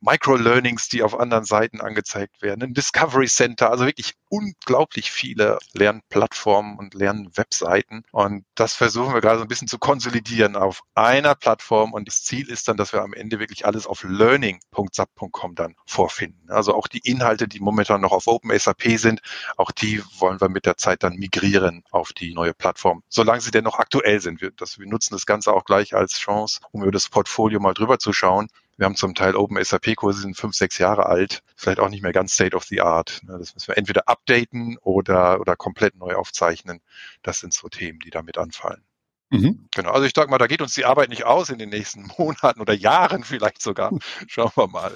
Micro-Learnings, 0.00 0.88
die 0.88 1.02
auf 1.02 1.18
anderen 1.18 1.44
Seiten 1.44 1.80
angezeigt 1.80 2.42
werden, 2.42 2.62
ein 2.62 2.74
Discovery 2.74 3.26
Center, 3.26 3.70
also 3.70 3.86
wirklich 3.86 4.14
unglaublich 4.28 5.10
viele 5.10 5.58
Lernplattformen 5.72 6.78
und 6.78 6.94
Lernwebseiten. 6.94 8.04
Und 8.12 8.44
das 8.54 8.74
versuchen 8.74 9.14
wir 9.14 9.20
gerade 9.20 9.38
so 9.38 9.44
ein 9.44 9.48
bisschen 9.48 9.68
zu 9.68 9.78
konsolidieren 9.78 10.56
auf 10.56 10.82
einer 10.94 11.34
Plattform. 11.34 11.92
Und 11.92 12.08
das 12.08 12.22
Ziel 12.22 12.48
ist 12.48 12.68
dann, 12.68 12.76
dass 12.76 12.92
wir 12.92 13.02
am 13.02 13.14
Ende 13.14 13.38
wirklich 13.38 13.66
alles 13.66 13.86
auf 13.86 14.04
learning.sap.com 14.04 15.54
dann 15.54 15.74
vorfinden. 15.86 16.50
Also 16.50 16.74
auch 16.74 16.88
die 16.88 16.98
Inhalte, 16.98 17.48
die 17.48 17.60
momentan 17.60 18.00
noch 18.00 18.12
auf 18.12 18.26
Open 18.26 18.56
SAP 18.56 18.98
sind, 18.98 19.20
auch 19.56 19.70
die 19.70 20.02
wollen 20.18 20.40
wir 20.40 20.48
mit 20.48 20.66
der 20.66 20.76
Zeit 20.76 21.02
dann 21.02 21.14
migrieren 21.14 21.82
auf 21.90 22.12
die 22.20 22.34
neue 22.34 22.54
Plattform, 22.54 23.02
solange 23.08 23.40
sie 23.40 23.50
denn 23.50 23.64
noch 23.64 23.78
aktuell 23.78 24.20
sind. 24.20 24.40
Wir, 24.40 24.50
das, 24.50 24.78
wir 24.78 24.86
nutzen 24.86 25.14
das 25.14 25.26
Ganze 25.26 25.52
auch 25.52 25.64
gleich 25.64 25.94
als 25.94 26.18
Chance, 26.18 26.60
um 26.72 26.82
über 26.82 26.92
das 26.92 27.08
Portfolio 27.08 27.60
mal 27.60 27.74
drüber 27.74 27.98
zu 27.98 28.12
schauen. 28.12 28.48
Wir 28.76 28.84
haben 28.84 28.96
zum 28.96 29.14
Teil 29.14 29.34
Open 29.34 29.62
SAP-Kurse, 29.62 30.20
sind 30.20 30.36
fünf, 30.36 30.54
sechs 30.54 30.78
Jahre 30.78 31.06
alt, 31.06 31.42
vielleicht 31.56 31.80
auch 31.80 31.88
nicht 31.88 32.02
mehr 32.02 32.12
ganz 32.12 32.34
State 32.34 32.54
of 32.54 32.64
the 32.64 32.80
Art. 32.80 33.20
Ne, 33.24 33.36
das 33.38 33.54
müssen 33.54 33.68
wir 33.68 33.76
entweder 33.76 34.08
updaten 34.08 34.78
oder, 34.82 35.40
oder 35.40 35.56
komplett 35.56 35.96
neu 35.96 36.14
aufzeichnen. 36.14 36.80
Das 37.22 37.40
sind 37.40 37.52
so 37.52 37.68
Themen, 37.68 37.98
die 37.98 38.10
damit 38.10 38.38
anfallen. 38.38 38.84
Mhm. 39.30 39.68
Genau, 39.74 39.90
also 39.90 40.06
ich 40.06 40.12
sage 40.14 40.30
mal, 40.30 40.38
da 40.38 40.46
geht 40.46 40.62
uns 40.62 40.74
die 40.74 40.86
Arbeit 40.86 41.10
nicht 41.10 41.24
aus 41.24 41.50
in 41.50 41.58
den 41.58 41.68
nächsten 41.68 42.08
Monaten 42.18 42.60
oder 42.60 42.74
Jahren 42.74 43.24
vielleicht 43.24 43.62
sogar. 43.62 43.92
Schauen 44.26 44.52
wir 44.54 44.68
mal. 44.68 44.92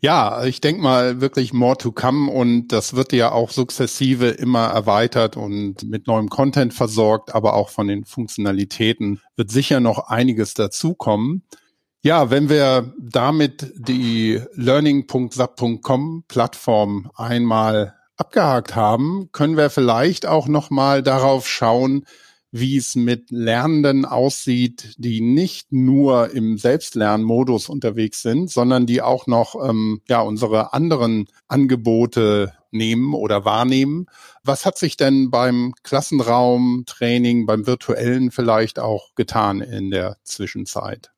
Ja, 0.00 0.44
ich 0.44 0.60
denke 0.60 0.82
mal 0.82 1.20
wirklich 1.20 1.52
more 1.52 1.76
to 1.76 1.92
come 1.92 2.30
und 2.30 2.68
das 2.68 2.94
wird 2.94 3.12
ja 3.12 3.32
auch 3.32 3.50
sukzessive 3.50 4.28
immer 4.28 4.66
erweitert 4.66 5.36
und 5.36 5.84
mit 5.84 6.06
neuem 6.06 6.28
Content 6.28 6.74
versorgt, 6.74 7.34
aber 7.34 7.54
auch 7.54 7.68
von 7.68 7.86
den 7.86 8.04
Funktionalitäten 8.04 9.20
wird 9.36 9.50
sicher 9.50 9.80
noch 9.80 10.08
einiges 10.08 10.54
dazukommen. 10.54 11.44
Ja, 12.02 12.30
wenn 12.30 12.48
wir 12.48 12.94
damit 12.98 13.72
die 13.76 14.40
learning.sap.com 14.54 16.24
Plattform 16.26 17.10
einmal 17.14 17.94
abgehakt 18.16 18.74
haben, 18.74 19.28
können 19.32 19.58
wir 19.58 19.68
vielleicht 19.68 20.24
auch 20.24 20.48
noch 20.48 20.70
mal 20.70 21.02
darauf 21.02 21.46
schauen, 21.46 22.06
wie 22.52 22.76
es 22.76 22.96
mit 22.96 23.30
Lernenden 23.30 24.04
aussieht, 24.04 24.94
die 24.98 25.20
nicht 25.20 25.72
nur 25.72 26.30
im 26.30 26.58
Selbstlernmodus 26.58 27.68
unterwegs 27.68 28.22
sind, 28.22 28.50
sondern 28.50 28.86
die 28.86 29.02
auch 29.02 29.26
noch 29.26 29.54
ähm, 29.68 30.00
ja 30.08 30.20
unsere 30.20 30.72
anderen 30.72 31.28
Angebote 31.48 32.52
nehmen 32.72 33.14
oder 33.14 33.44
wahrnehmen. 33.44 34.06
Was 34.42 34.64
hat 34.64 34.78
sich 34.78 34.96
denn 34.96 35.30
beim 35.30 35.74
Klassenraumtraining, 35.82 37.46
beim 37.46 37.66
virtuellen 37.66 38.30
vielleicht 38.30 38.78
auch 38.78 39.14
getan 39.14 39.60
in 39.60 39.90
der 39.90 40.16
Zwischenzeit? 40.24 41.10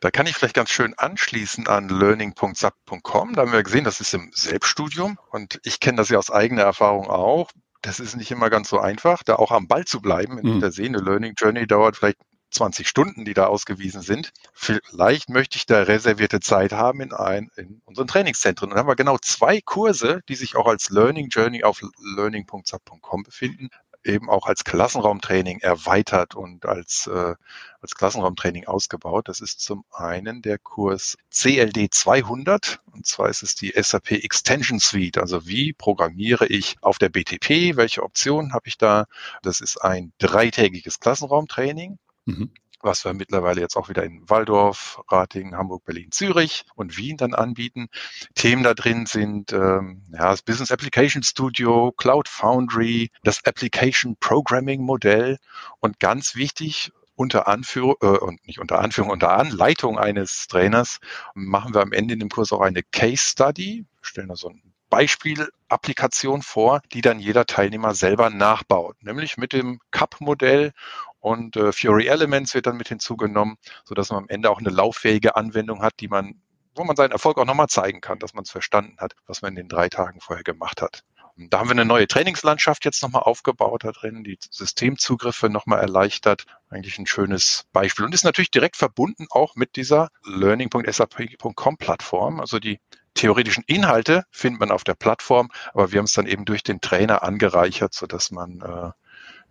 Da 0.00 0.10
kann 0.10 0.26
ich 0.26 0.36
vielleicht 0.36 0.54
ganz 0.54 0.70
schön 0.70 0.94
anschließen 0.96 1.66
an 1.66 1.88
learning.sap.com. 1.88 3.34
Da 3.34 3.42
haben 3.42 3.52
wir 3.52 3.62
gesehen, 3.62 3.84
das 3.84 4.00
ist 4.00 4.14
im 4.14 4.30
Selbststudium 4.34 5.18
und 5.30 5.60
ich 5.64 5.80
kenne 5.80 5.96
das 5.96 6.08
ja 6.08 6.18
aus 6.18 6.30
eigener 6.30 6.62
Erfahrung 6.62 7.08
auch 7.08 7.50
das 7.82 8.00
ist 8.00 8.16
nicht 8.16 8.30
immer 8.30 8.50
ganz 8.50 8.68
so 8.68 8.78
einfach, 8.78 9.22
da 9.22 9.36
auch 9.36 9.50
am 9.50 9.66
Ball 9.66 9.84
zu 9.84 10.00
bleiben 10.00 10.38
in 10.38 10.56
mhm. 10.56 10.60
der 10.60 10.72
See. 10.72 10.86
Eine 10.86 10.98
Learning 10.98 11.34
Journey 11.36 11.66
dauert 11.66 11.96
vielleicht 11.96 12.18
20 12.50 12.88
Stunden, 12.88 13.24
die 13.24 13.34
da 13.34 13.46
ausgewiesen 13.46 14.02
sind. 14.02 14.32
Vielleicht 14.52 15.28
möchte 15.28 15.56
ich 15.56 15.66
da 15.66 15.82
reservierte 15.82 16.40
Zeit 16.40 16.72
haben 16.72 17.00
in, 17.00 17.12
ein, 17.12 17.50
in 17.56 17.80
unseren 17.84 18.08
Trainingszentren. 18.08 18.68
Und 18.68 18.70
dann 18.70 18.80
haben 18.80 18.88
wir 18.88 18.96
genau 18.96 19.18
zwei 19.18 19.60
Kurse, 19.60 20.20
die 20.28 20.34
sich 20.34 20.56
auch 20.56 20.66
als 20.66 20.90
Learning 20.90 21.28
Journey 21.28 21.62
auf 21.62 21.80
learning.sub.com 22.16 23.22
befinden 23.22 23.70
eben 24.04 24.30
auch 24.30 24.46
als 24.46 24.64
Klassenraumtraining 24.64 25.60
erweitert 25.60 26.34
und 26.34 26.66
als, 26.66 27.06
äh, 27.06 27.34
als 27.80 27.94
Klassenraumtraining 27.94 28.66
ausgebaut. 28.66 29.28
Das 29.28 29.40
ist 29.40 29.60
zum 29.60 29.84
einen 29.92 30.42
der 30.42 30.58
Kurs 30.58 31.16
CLD 31.30 31.90
200 31.90 32.80
und 32.92 33.06
zwar 33.06 33.28
ist 33.28 33.42
es 33.42 33.54
die 33.54 33.72
SAP 33.76 34.12
Extension 34.12 34.80
Suite. 34.80 35.18
Also 35.18 35.46
wie 35.46 35.72
programmiere 35.72 36.46
ich 36.46 36.76
auf 36.80 36.98
der 36.98 37.08
BTP? 37.08 37.76
Welche 37.76 38.02
Optionen 38.02 38.52
habe 38.52 38.68
ich 38.68 38.78
da? 38.78 39.06
Das 39.42 39.60
ist 39.60 39.78
ein 39.78 40.12
dreitägiges 40.18 41.00
Klassenraumtraining. 41.00 41.98
Mhm 42.24 42.50
was 42.82 43.04
wir 43.04 43.12
mittlerweile 43.14 43.60
jetzt 43.60 43.76
auch 43.76 43.88
wieder 43.88 44.04
in 44.04 44.28
Waldorf, 44.28 45.00
Ratingen, 45.08 45.56
Hamburg, 45.56 45.84
Berlin, 45.84 46.10
Zürich 46.10 46.64
und 46.74 46.96
Wien 46.96 47.16
dann 47.16 47.34
anbieten. 47.34 47.88
Themen 48.34 48.62
da 48.62 48.74
drin 48.74 49.06
sind 49.06 49.52
ähm, 49.52 50.02
ja, 50.12 50.30
das 50.30 50.42
Business 50.42 50.70
Application 50.70 51.22
Studio, 51.22 51.92
Cloud 51.96 52.28
Foundry, 52.28 53.10
das 53.22 53.44
Application 53.44 54.16
Programming 54.18 54.82
Modell 54.82 55.38
und 55.80 56.00
ganz 56.00 56.34
wichtig, 56.34 56.92
unter 57.14 57.48
Anführung, 57.48 57.96
äh, 58.00 58.06
und 58.06 58.46
nicht 58.46 58.60
unter 58.60 58.78
Anführung, 58.78 59.10
unter 59.10 59.36
Anleitung 59.36 59.98
eines 59.98 60.46
Trainers 60.48 61.00
machen 61.34 61.74
wir 61.74 61.82
am 61.82 61.92
Ende 61.92 62.14
in 62.14 62.20
dem 62.20 62.30
Kurs 62.30 62.50
auch 62.50 62.62
eine 62.62 62.82
Case 62.82 63.22
Study, 63.22 63.84
stellen 64.00 64.28
da 64.28 64.36
so 64.36 64.48
ein 64.48 64.62
Beispiel-Applikation 64.88 66.42
vor, 66.42 66.80
die 66.92 67.00
dann 67.00 67.20
jeder 67.20 67.46
Teilnehmer 67.46 67.94
selber 67.94 68.28
nachbaut, 68.30 68.96
nämlich 69.02 69.36
mit 69.36 69.52
dem 69.52 69.80
CAP-Modell 69.92 70.72
und 71.20 71.56
äh, 71.56 71.72
Fury 71.72 72.06
Elements 72.06 72.54
wird 72.54 72.66
dann 72.66 72.76
mit 72.76 72.88
hinzugenommen, 72.88 73.56
so 73.84 73.94
dass 73.94 74.10
man 74.10 74.24
am 74.24 74.28
Ende 74.28 74.50
auch 74.50 74.58
eine 74.58 74.70
lauffähige 74.70 75.36
Anwendung 75.36 75.82
hat, 75.82 75.94
die 76.00 76.08
man, 76.08 76.40
wo 76.74 76.84
man 76.84 76.96
seinen 76.96 77.12
Erfolg 77.12 77.38
auch 77.38 77.44
nochmal 77.44 77.68
zeigen 77.68 78.00
kann, 78.00 78.18
dass 78.18 78.34
man 78.34 78.44
es 78.44 78.50
verstanden 78.50 78.96
hat, 78.98 79.14
was 79.26 79.42
man 79.42 79.50
in 79.50 79.56
den 79.56 79.68
drei 79.68 79.88
Tagen 79.88 80.20
vorher 80.20 80.44
gemacht 80.44 80.82
hat. 80.82 81.04
Da 81.48 81.60
haben 81.60 81.68
wir 81.68 81.72
eine 81.72 81.86
neue 81.86 82.06
Trainingslandschaft 82.06 82.84
jetzt 82.84 83.02
nochmal 83.02 83.22
aufgebaut 83.22 83.84
da 83.84 83.92
drin, 83.92 84.24
die 84.24 84.38
Systemzugriffe 84.50 85.48
nochmal 85.48 85.80
erleichtert. 85.80 86.44
Eigentlich 86.68 86.98
ein 86.98 87.06
schönes 87.06 87.64
Beispiel 87.72 88.04
und 88.04 88.14
ist 88.14 88.24
natürlich 88.24 88.50
direkt 88.50 88.76
verbunden 88.76 89.26
auch 89.30 89.54
mit 89.54 89.76
dieser 89.76 90.10
learning.sap.com 90.24 91.76
Plattform. 91.78 92.40
Also 92.40 92.58
die 92.58 92.80
theoretischen 93.14 93.64
Inhalte 93.66 94.24
findet 94.30 94.60
man 94.60 94.70
auf 94.70 94.84
der 94.84 94.94
Plattform, 94.94 95.48
aber 95.72 95.92
wir 95.92 95.98
haben 95.98 96.04
es 96.04 96.12
dann 96.12 96.26
eben 96.26 96.44
durch 96.44 96.62
den 96.62 96.80
Trainer 96.80 97.22
angereichert, 97.22 97.94
so 97.94 98.06
dass 98.06 98.30
man 98.30 98.60
äh, 98.60 98.90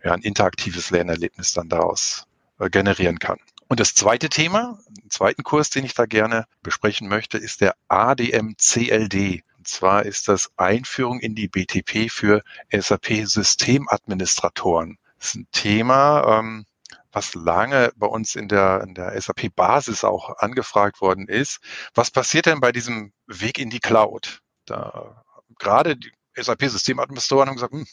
ja, 0.04 0.12
ein 0.12 0.22
interaktives 0.22 0.90
Lernerlebnis 0.90 1.52
dann 1.52 1.68
daraus 1.68 2.26
äh, 2.58 2.70
generieren 2.70 3.18
kann. 3.18 3.38
Und 3.68 3.78
das 3.78 3.94
zweite 3.94 4.28
Thema, 4.28 4.80
den 4.88 5.10
zweiten 5.10 5.44
Kurs, 5.44 5.70
den 5.70 5.84
ich 5.84 5.94
da 5.94 6.06
gerne 6.06 6.46
besprechen 6.62 7.08
möchte, 7.08 7.38
ist 7.38 7.60
der 7.60 7.76
ADM 7.88 8.56
CLD. 8.56 9.44
Und 9.58 9.68
zwar 9.68 10.04
ist 10.04 10.26
das 10.26 10.50
Einführung 10.56 11.20
in 11.20 11.34
die 11.34 11.46
BTP 11.46 12.10
für 12.10 12.42
SAP 12.72 13.26
Systemadministratoren. 13.26 14.98
Das 15.18 15.28
ist 15.28 15.34
ein 15.36 15.48
Thema, 15.52 16.38
ähm, 16.38 16.66
was 17.12 17.34
lange 17.34 17.92
bei 17.96 18.06
uns 18.06 18.34
in 18.34 18.48
der, 18.48 18.82
in 18.82 18.94
der 18.94 19.20
SAP-Basis 19.20 20.04
auch 20.04 20.38
angefragt 20.38 21.00
worden 21.00 21.28
ist. 21.28 21.60
Was 21.94 22.10
passiert 22.10 22.46
denn 22.46 22.60
bei 22.60 22.72
diesem 22.72 23.12
Weg 23.26 23.58
in 23.58 23.70
die 23.70 23.80
Cloud? 23.80 24.40
Da 24.64 25.24
gerade 25.58 25.96
die 25.96 26.12
SAP-Systemadministratoren 26.34 27.48
haben 27.48 27.56
gesagt, 27.56 27.72
hm, 27.72 27.86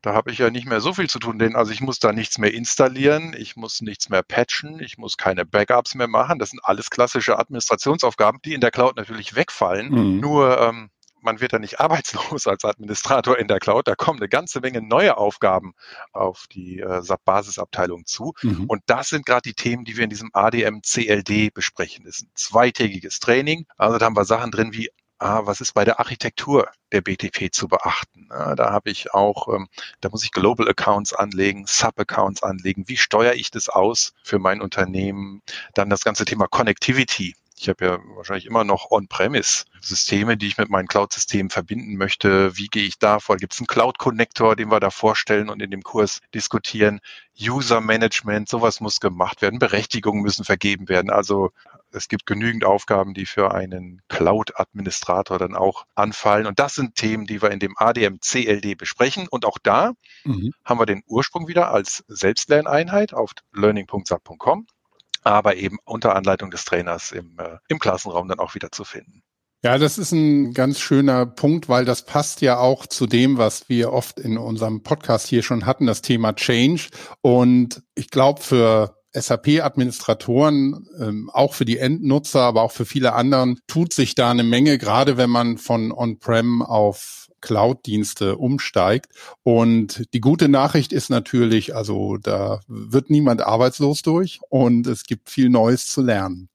da 0.00 0.14
habe 0.14 0.30
ich 0.30 0.38
ja 0.38 0.50
nicht 0.50 0.66
mehr 0.66 0.80
so 0.80 0.94
viel 0.94 1.08
zu 1.08 1.18
tun, 1.18 1.38
denn 1.38 1.56
also 1.56 1.72
ich 1.72 1.80
muss 1.80 1.98
da 1.98 2.12
nichts 2.12 2.38
mehr 2.38 2.52
installieren, 2.52 3.34
ich 3.36 3.56
muss 3.56 3.80
nichts 3.80 4.08
mehr 4.08 4.22
patchen, 4.22 4.80
ich 4.80 4.98
muss 4.98 5.16
keine 5.16 5.44
Backups 5.44 5.94
mehr 5.94 6.08
machen. 6.08 6.38
Das 6.38 6.50
sind 6.50 6.60
alles 6.64 6.90
klassische 6.90 7.38
Administrationsaufgaben, 7.38 8.40
die 8.44 8.54
in 8.54 8.60
der 8.60 8.70
Cloud 8.70 8.96
natürlich 8.96 9.34
wegfallen. 9.34 9.90
Mhm. 9.90 10.20
Nur 10.20 10.60
ähm, 10.60 10.90
man 11.22 11.40
wird 11.40 11.52
da 11.52 11.58
nicht 11.58 11.80
arbeitslos 11.80 12.46
als 12.46 12.64
Administrator 12.64 13.38
in 13.38 13.48
der 13.48 13.58
Cloud. 13.58 13.88
Da 13.88 13.94
kommen 13.94 14.18
eine 14.18 14.28
ganze 14.28 14.60
Menge 14.60 14.82
neue 14.82 15.16
Aufgaben 15.16 15.74
auf 16.12 16.46
die 16.50 16.80
äh, 16.80 17.02
SAP-Basisabteilung 17.02 18.06
zu. 18.06 18.34
Mhm. 18.42 18.66
Und 18.66 18.82
das 18.86 19.08
sind 19.08 19.24
gerade 19.24 19.42
die 19.42 19.54
Themen, 19.54 19.84
die 19.84 19.96
wir 19.96 20.04
in 20.04 20.10
diesem 20.10 20.30
ADM 20.32 20.82
CLD 20.82 21.54
besprechen. 21.54 22.04
Das 22.04 22.16
ist 22.16 22.24
ein 22.24 22.32
zweitägiges 22.34 23.20
Training. 23.20 23.66
Also 23.76 23.98
da 23.98 24.06
haben 24.06 24.16
wir 24.16 24.24
Sachen 24.24 24.50
drin 24.50 24.72
wie 24.72 24.90
ah, 25.22 25.46
was 25.46 25.60
ist 25.60 25.72
bei 25.72 25.84
der 25.84 26.00
Architektur 26.00 26.68
der 26.90 27.00
BTP 27.00 27.52
zu 27.52 27.68
beachten? 27.68 28.28
Ja, 28.30 28.54
da 28.54 28.70
habe 28.72 28.90
ich 28.90 29.14
auch, 29.14 29.48
ähm, 29.48 29.68
da 30.00 30.08
muss 30.10 30.24
ich 30.24 30.32
Global 30.32 30.68
Accounts 30.68 31.12
anlegen, 31.12 31.64
Sub-Accounts 31.66 32.42
anlegen. 32.42 32.84
Wie 32.88 32.96
steuere 32.96 33.34
ich 33.34 33.50
das 33.50 33.68
aus 33.68 34.12
für 34.24 34.38
mein 34.38 34.60
Unternehmen? 34.60 35.42
Dann 35.74 35.90
das 35.90 36.04
ganze 36.04 36.24
Thema 36.24 36.48
Connectivity. 36.48 37.34
Ich 37.56 37.68
habe 37.68 37.84
ja 37.84 37.98
wahrscheinlich 38.16 38.46
immer 38.46 38.64
noch 38.64 38.90
On-Premise-Systeme, 38.90 40.36
die 40.36 40.48
ich 40.48 40.58
mit 40.58 40.68
meinen 40.68 40.88
Cloud-Systemen 40.88 41.48
verbinden 41.48 41.96
möchte. 41.96 42.56
Wie 42.56 42.66
gehe 42.66 42.82
ich 42.82 42.98
da 42.98 43.20
vor? 43.20 43.36
Gibt 43.36 43.52
es 43.52 43.60
einen 43.60 43.68
Cloud-Connector, 43.68 44.56
den 44.56 44.72
wir 44.72 44.80
da 44.80 44.90
vorstellen 44.90 45.48
und 45.48 45.62
in 45.62 45.70
dem 45.70 45.82
Kurs 45.82 46.20
diskutieren? 46.34 46.98
User-Management, 47.40 48.48
sowas 48.48 48.80
muss 48.80 48.98
gemacht 48.98 49.42
werden. 49.42 49.60
Berechtigungen 49.60 50.22
müssen 50.22 50.44
vergeben 50.44 50.88
werden. 50.88 51.10
Also 51.10 51.52
es 51.94 52.08
gibt 52.08 52.26
genügend 52.26 52.64
Aufgaben, 52.64 53.14
die 53.14 53.26
für 53.26 53.52
einen 53.52 54.02
Cloud-Administrator 54.08 55.38
dann 55.38 55.54
auch 55.54 55.84
anfallen. 55.94 56.46
Und 56.46 56.58
das 56.58 56.74
sind 56.74 56.94
Themen, 56.94 57.26
die 57.26 57.42
wir 57.42 57.50
in 57.50 57.60
dem 57.60 57.74
ADM 57.76 58.20
CLD 58.20 58.76
besprechen. 58.76 59.28
Und 59.28 59.44
auch 59.44 59.58
da 59.62 59.92
mhm. 60.24 60.52
haben 60.64 60.80
wir 60.80 60.86
den 60.86 61.02
Ursprung 61.06 61.48
wieder 61.48 61.72
als 61.72 62.04
Selbstlerneinheit 62.08 63.14
auf 63.14 63.32
learning.sap.com, 63.52 64.66
aber 65.22 65.56
eben 65.56 65.78
unter 65.84 66.16
Anleitung 66.16 66.50
des 66.50 66.64
Trainers 66.64 67.12
im, 67.12 67.38
äh, 67.38 67.58
im 67.68 67.78
Klassenraum 67.78 68.28
dann 68.28 68.38
auch 68.38 68.54
wieder 68.54 68.72
zu 68.72 68.84
finden. 68.84 69.22
Ja, 69.64 69.78
das 69.78 69.96
ist 69.96 70.10
ein 70.10 70.54
ganz 70.54 70.80
schöner 70.80 71.24
Punkt, 71.24 71.68
weil 71.68 71.84
das 71.84 72.04
passt 72.04 72.40
ja 72.40 72.58
auch 72.58 72.84
zu 72.84 73.06
dem, 73.06 73.38
was 73.38 73.68
wir 73.68 73.92
oft 73.92 74.18
in 74.18 74.36
unserem 74.36 74.82
Podcast 74.82 75.28
hier 75.28 75.44
schon 75.44 75.66
hatten, 75.66 75.86
das 75.86 76.02
Thema 76.02 76.32
Change. 76.32 76.88
Und 77.20 77.80
ich 77.94 78.10
glaube, 78.10 78.42
für 78.42 79.01
SAP-Administratoren, 79.12 80.86
ähm, 80.98 81.30
auch 81.32 81.54
für 81.54 81.64
die 81.64 81.78
Endnutzer, 81.78 82.40
aber 82.40 82.62
auch 82.62 82.72
für 82.72 82.84
viele 82.86 83.14
anderen, 83.14 83.60
tut 83.66 83.92
sich 83.92 84.14
da 84.14 84.30
eine 84.30 84.44
Menge, 84.44 84.78
gerade 84.78 85.16
wenn 85.16 85.30
man 85.30 85.58
von 85.58 85.92
On-Prem 85.92 86.62
auf 86.62 87.28
Cloud-Dienste 87.40 88.36
umsteigt. 88.36 89.12
Und 89.42 90.06
die 90.14 90.20
gute 90.20 90.48
Nachricht 90.48 90.92
ist 90.92 91.10
natürlich, 91.10 91.74
also 91.76 92.16
da 92.16 92.60
wird 92.68 93.10
niemand 93.10 93.42
arbeitslos 93.42 94.02
durch 94.02 94.40
und 94.48 94.86
es 94.86 95.04
gibt 95.04 95.28
viel 95.28 95.50
Neues 95.50 95.86
zu 95.86 96.00
lernen. 96.00 96.48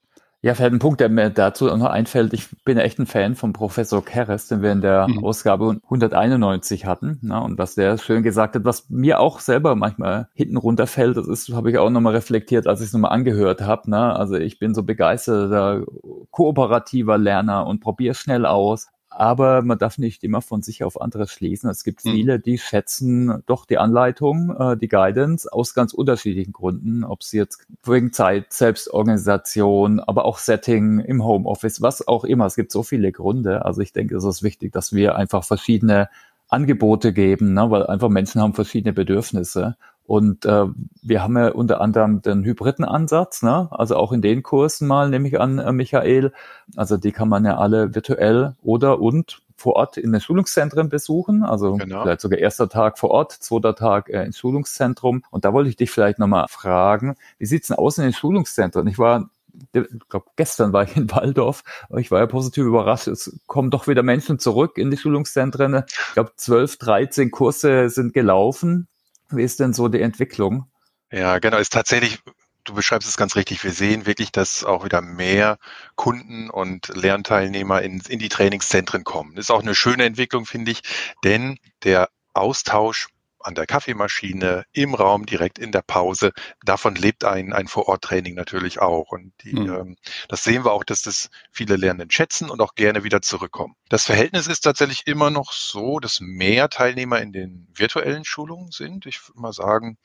Ja, 0.43 0.53
vielleicht 0.53 0.73
ein 0.73 0.79
Punkt, 0.79 0.99
der 0.99 1.09
mir 1.09 1.31
dazu 1.31 1.65
noch 1.65 1.89
einfällt. 1.89 2.31
Ich 2.33 2.47
bin 2.63 2.77
echt 2.77 2.99
ein 2.99 3.07
Fan 3.07 3.35
von 3.35 3.53
Professor 3.53 4.05
Keres, 4.05 4.47
den 4.47 4.61
wir 4.61 4.71
in 4.71 4.81
der 4.81 5.07
mhm. 5.07 5.23
Ausgabe 5.23 5.79
191 5.85 6.85
hatten. 6.85 7.17
Na, 7.23 7.39
und 7.39 7.57
was 7.57 7.73
der 7.73 7.97
schön 7.97 8.21
gesagt 8.21 8.55
hat, 8.55 8.63
was 8.63 8.87
mir 8.89 9.19
auch 9.19 9.39
selber 9.39 9.73
manchmal 9.75 10.29
hinten 10.35 10.57
runterfällt, 10.57 11.17
das 11.17 11.27
ist, 11.27 11.51
habe 11.53 11.71
ich 11.71 11.79
auch 11.79 11.89
nochmal 11.89 12.13
reflektiert, 12.13 12.67
als 12.67 12.81
ich 12.81 12.87
es 12.87 12.93
nochmal 12.93 13.13
angehört 13.13 13.61
habe. 13.61 13.83
Na, 13.87 14.15
also 14.15 14.35
ich 14.35 14.59
bin 14.59 14.75
so 14.75 14.83
begeisterter 14.83 15.83
kooperativer 16.29 17.17
Lerner 17.17 17.65
und 17.65 17.79
probiere 17.79 18.13
schnell 18.13 18.45
aus 18.45 18.89
aber 19.17 19.63
man 19.63 19.79
darf 19.79 19.97
nicht 19.97 20.23
immer 20.23 20.43
von 20.43 20.61
sich 20.61 20.83
auf 20.83 21.01
anderes 21.01 21.31
schließen. 21.31 21.69
Es 21.71 21.83
gibt 21.83 22.03
hm. 22.03 22.11
viele, 22.11 22.39
die 22.39 22.59
schätzen 22.59 23.41
doch 23.47 23.65
die 23.65 23.79
Anleitung, 23.79 24.55
äh, 24.55 24.77
die 24.77 24.87
Guidance 24.87 25.51
aus 25.51 25.73
ganz 25.73 25.93
unterschiedlichen 25.93 26.53
Gründen, 26.53 27.03
ob 27.03 27.23
sie 27.23 27.37
jetzt 27.37 27.65
wegen 27.83 28.13
Zeit, 28.13 28.53
Selbstorganisation, 28.53 29.99
aber 29.99 30.25
auch 30.25 30.37
Setting 30.37 30.99
im 30.99 31.23
Homeoffice, 31.25 31.81
was 31.81 32.07
auch 32.07 32.25
immer. 32.25 32.45
Es 32.45 32.55
gibt 32.55 32.71
so 32.71 32.83
viele 32.83 33.11
Gründe. 33.11 33.65
Also 33.65 33.81
ich 33.81 33.91
denke, 33.91 34.15
es 34.15 34.23
ist 34.23 34.43
wichtig, 34.43 34.71
dass 34.71 34.93
wir 34.93 35.15
einfach 35.15 35.43
verschiedene 35.43 36.09
Angebote 36.47 37.11
geben, 37.11 37.53
ne? 37.53 37.71
weil 37.71 37.87
einfach 37.87 38.09
Menschen 38.09 38.39
haben 38.39 38.53
verschiedene 38.53 38.93
Bedürfnisse. 38.93 39.77
Und 40.07 40.45
äh, 40.45 40.65
wir 41.01 41.21
haben 41.21 41.37
ja 41.37 41.49
unter 41.49 41.81
anderem 41.81 42.21
den 42.21 42.45
hybriden 42.45 42.85
Ansatz, 42.85 43.43
ne? 43.43 43.67
also 43.71 43.97
auch 43.97 44.13
in 44.13 44.21
den 44.21 44.41
Kursen 44.41 44.87
mal, 44.87 45.09
nehme 45.09 45.27
ich 45.27 45.37
an, 45.37 45.59
äh, 45.59 45.73
Michael. 45.73 46.31
Also 46.77 46.95
die 46.95 47.11
kann 47.11 47.27
man 47.27 47.43
ja 47.43 47.57
alle 47.57 47.93
virtuell 47.93 48.55
oder 48.63 49.01
und 49.01 49.41
vor 49.57 49.75
Ort 49.75 49.97
in 49.97 50.13
den 50.13 50.21
Schulungszentren 50.21 50.87
besuchen. 50.87 51.43
Also 51.43 51.75
genau. 51.75 52.03
vielleicht 52.03 52.21
sogar 52.21 52.39
erster 52.39 52.69
Tag 52.69 52.97
vor 52.97 53.11
Ort, 53.11 53.33
zweiter 53.33 53.75
Tag 53.75 54.09
äh, 54.09 54.23
ins 54.23 54.37
Schulungszentrum. 54.37 55.23
Und 55.29 55.43
da 55.43 55.51
wollte 55.51 55.69
ich 55.69 55.75
dich 55.75 55.91
vielleicht 55.91 56.19
nochmal 56.19 56.45
fragen, 56.47 57.15
wie 57.37 57.45
sieht's 57.45 57.67
denn 57.67 57.77
aus 57.77 57.97
in 57.97 58.05
den 58.05 58.13
Schulungszentren? 58.13 58.87
Ich 58.87 58.97
war 58.97 59.29
ich 59.73 59.83
glaube, 60.07 60.27
gestern 60.35 60.71
war 60.71 60.83
ich 60.83 60.95
in 60.95 61.09
Waldorf, 61.11 61.63
ich 61.97 62.11
war 62.11 62.19
ja 62.19 62.27
positiv 62.27 62.63
überrascht. 62.63 63.07
Es 63.07 63.39
kommen 63.47 63.71
doch 63.71 63.87
wieder 63.87 64.03
Menschen 64.03 64.37
zurück 64.37 64.77
in 64.77 64.91
die 64.91 64.97
Schulungszentren. 64.97 65.83
Ich 65.87 66.13
glaube, 66.13 66.31
12, 66.35 66.77
13 66.77 67.31
Kurse 67.31 67.89
sind 67.89 68.13
gelaufen. 68.13 68.87
Wie 69.29 69.43
ist 69.43 69.59
denn 69.59 69.73
so 69.73 69.87
die 69.87 70.01
Entwicklung? 70.01 70.71
Ja, 71.11 71.39
genau, 71.39 71.57
ist 71.57 71.73
tatsächlich, 71.73 72.19
du 72.63 72.73
beschreibst 72.73 73.07
es 73.07 73.17
ganz 73.17 73.35
richtig. 73.35 73.63
Wir 73.63 73.71
sehen 73.71 74.05
wirklich, 74.05 74.31
dass 74.31 74.63
auch 74.63 74.83
wieder 74.85 75.01
mehr 75.01 75.57
Kunden 75.95 76.49
und 76.49 76.89
Lernteilnehmer 76.89 77.81
in, 77.81 78.01
in 78.07 78.19
die 78.19 78.29
Trainingszentren 78.29 79.03
kommen. 79.03 79.35
Das 79.35 79.45
ist 79.45 79.51
auch 79.51 79.61
eine 79.61 79.75
schöne 79.75 80.05
Entwicklung, 80.05 80.45
finde 80.45 80.71
ich, 80.71 80.81
denn 81.23 81.59
der 81.83 82.09
Austausch 82.33 83.07
an 83.47 83.55
der 83.55 83.65
Kaffeemaschine, 83.65 84.65
im 84.73 84.93
Raum, 84.93 85.25
direkt 85.25 85.57
in 85.57 85.71
der 85.71 85.81
Pause. 85.81 86.33
Davon 86.63 86.95
lebt 86.95 87.23
ein, 87.23 87.53
ein 87.53 87.69
Vor-Ort-Training 87.69 88.35
natürlich 88.35 88.79
auch. 88.79 89.13
Und 89.13 89.31
die, 89.43 89.53
mhm. 89.53 89.73
ähm, 89.73 89.97
das 90.27 90.43
sehen 90.43 90.65
wir 90.65 90.73
auch, 90.73 90.83
dass 90.83 91.01
das 91.01 91.29
viele 91.49 91.77
Lernenden 91.77 92.11
schätzen 92.11 92.49
und 92.49 92.61
auch 92.61 92.75
gerne 92.75 93.05
wieder 93.05 93.21
zurückkommen. 93.21 93.75
Das 93.87 94.03
Verhältnis 94.03 94.47
ist 94.47 94.61
tatsächlich 94.61 95.07
immer 95.07 95.29
noch 95.29 95.53
so, 95.53 95.99
dass 95.99 96.19
mehr 96.19 96.69
Teilnehmer 96.69 97.21
in 97.21 97.31
den 97.31 97.67
virtuellen 97.73 98.25
Schulungen 98.25 98.71
sind. 98.71 99.05
Ich 99.05 99.25
würde 99.29 99.39
mal 99.39 99.53
sagen, 99.53 99.97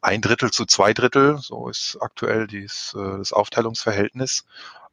ein 0.00 0.20
Drittel 0.20 0.52
zu 0.52 0.64
zwei 0.64 0.94
Drittel, 0.94 1.38
so 1.38 1.68
ist 1.68 1.98
aktuell 2.00 2.46
dies, 2.46 2.94
äh, 2.96 3.18
das 3.18 3.32
Aufteilungsverhältnis. 3.32 4.44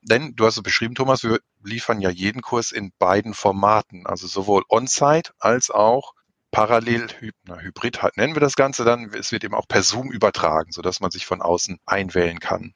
Denn 0.01 0.35
du 0.35 0.47
hast 0.47 0.57
es 0.57 0.63
beschrieben, 0.63 0.95
Thomas, 0.95 1.23
wir 1.23 1.39
liefern 1.63 2.01
ja 2.01 2.09
jeden 2.09 2.41
Kurs 2.41 2.71
in 2.71 2.91
beiden 2.97 3.35
Formaten, 3.35 4.07
also 4.07 4.25
sowohl 4.25 4.63
on-site 4.67 5.31
als 5.37 5.69
auch 5.69 6.15
parallel, 6.51 7.07
Hybrid 7.47 7.99
nennen 8.15 8.35
wir 8.35 8.41
das 8.41 8.55
Ganze 8.55 8.83
dann, 8.83 9.11
es 9.13 9.31
wird 9.31 9.43
eben 9.43 9.55
auch 9.55 9.67
per 9.67 9.83
Zoom 9.83 10.11
übertragen, 10.11 10.71
sodass 10.71 10.99
man 10.99 11.11
sich 11.11 11.25
von 11.25 11.41
außen 11.41 11.79
einwählen 11.85 12.39
kann. 12.39 12.73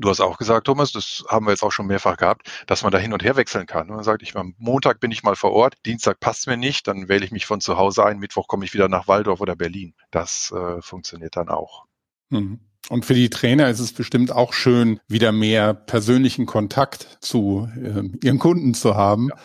Du 0.00 0.08
hast 0.08 0.20
auch 0.20 0.38
gesagt, 0.38 0.66
Thomas, 0.66 0.92
das 0.92 1.24
haben 1.28 1.46
wir 1.46 1.50
jetzt 1.50 1.64
auch 1.64 1.72
schon 1.72 1.88
mehrfach 1.88 2.16
gehabt, 2.16 2.48
dass 2.66 2.82
man 2.82 2.92
da 2.92 2.98
hin 2.98 3.12
und 3.12 3.24
her 3.24 3.34
wechseln 3.34 3.66
kann. 3.66 3.90
Und 3.90 3.96
man 3.96 4.04
sagt, 4.04 4.22
ich 4.22 4.36
am 4.36 4.54
Montag 4.56 5.00
bin 5.00 5.10
ich 5.10 5.24
mal 5.24 5.34
vor 5.34 5.52
Ort, 5.52 5.74
Dienstag 5.86 6.20
passt 6.20 6.46
mir 6.46 6.56
nicht, 6.56 6.86
dann 6.86 7.08
wähle 7.08 7.24
ich 7.24 7.32
mich 7.32 7.46
von 7.46 7.60
zu 7.60 7.76
Hause 7.76 8.04
ein, 8.04 8.18
Mittwoch 8.18 8.46
komme 8.46 8.64
ich 8.64 8.74
wieder 8.74 8.88
nach 8.88 9.08
Waldorf 9.08 9.40
oder 9.40 9.56
Berlin. 9.56 9.94
Das 10.12 10.52
äh, 10.52 10.80
funktioniert 10.80 11.36
dann 11.36 11.48
auch. 11.48 11.86
Mhm. 12.30 12.60
Und 12.88 13.04
für 13.04 13.14
die 13.14 13.28
Trainer 13.28 13.68
ist 13.68 13.80
es 13.80 13.92
bestimmt 13.92 14.32
auch 14.32 14.52
schön, 14.52 15.00
wieder 15.08 15.30
mehr 15.32 15.74
persönlichen 15.74 16.46
Kontakt 16.46 17.18
zu 17.20 17.68
äh, 17.76 18.02
ihren 18.24 18.38
Kunden 18.38 18.74
zu 18.74 18.94
haben. 18.94 19.28
Ja 19.28 19.36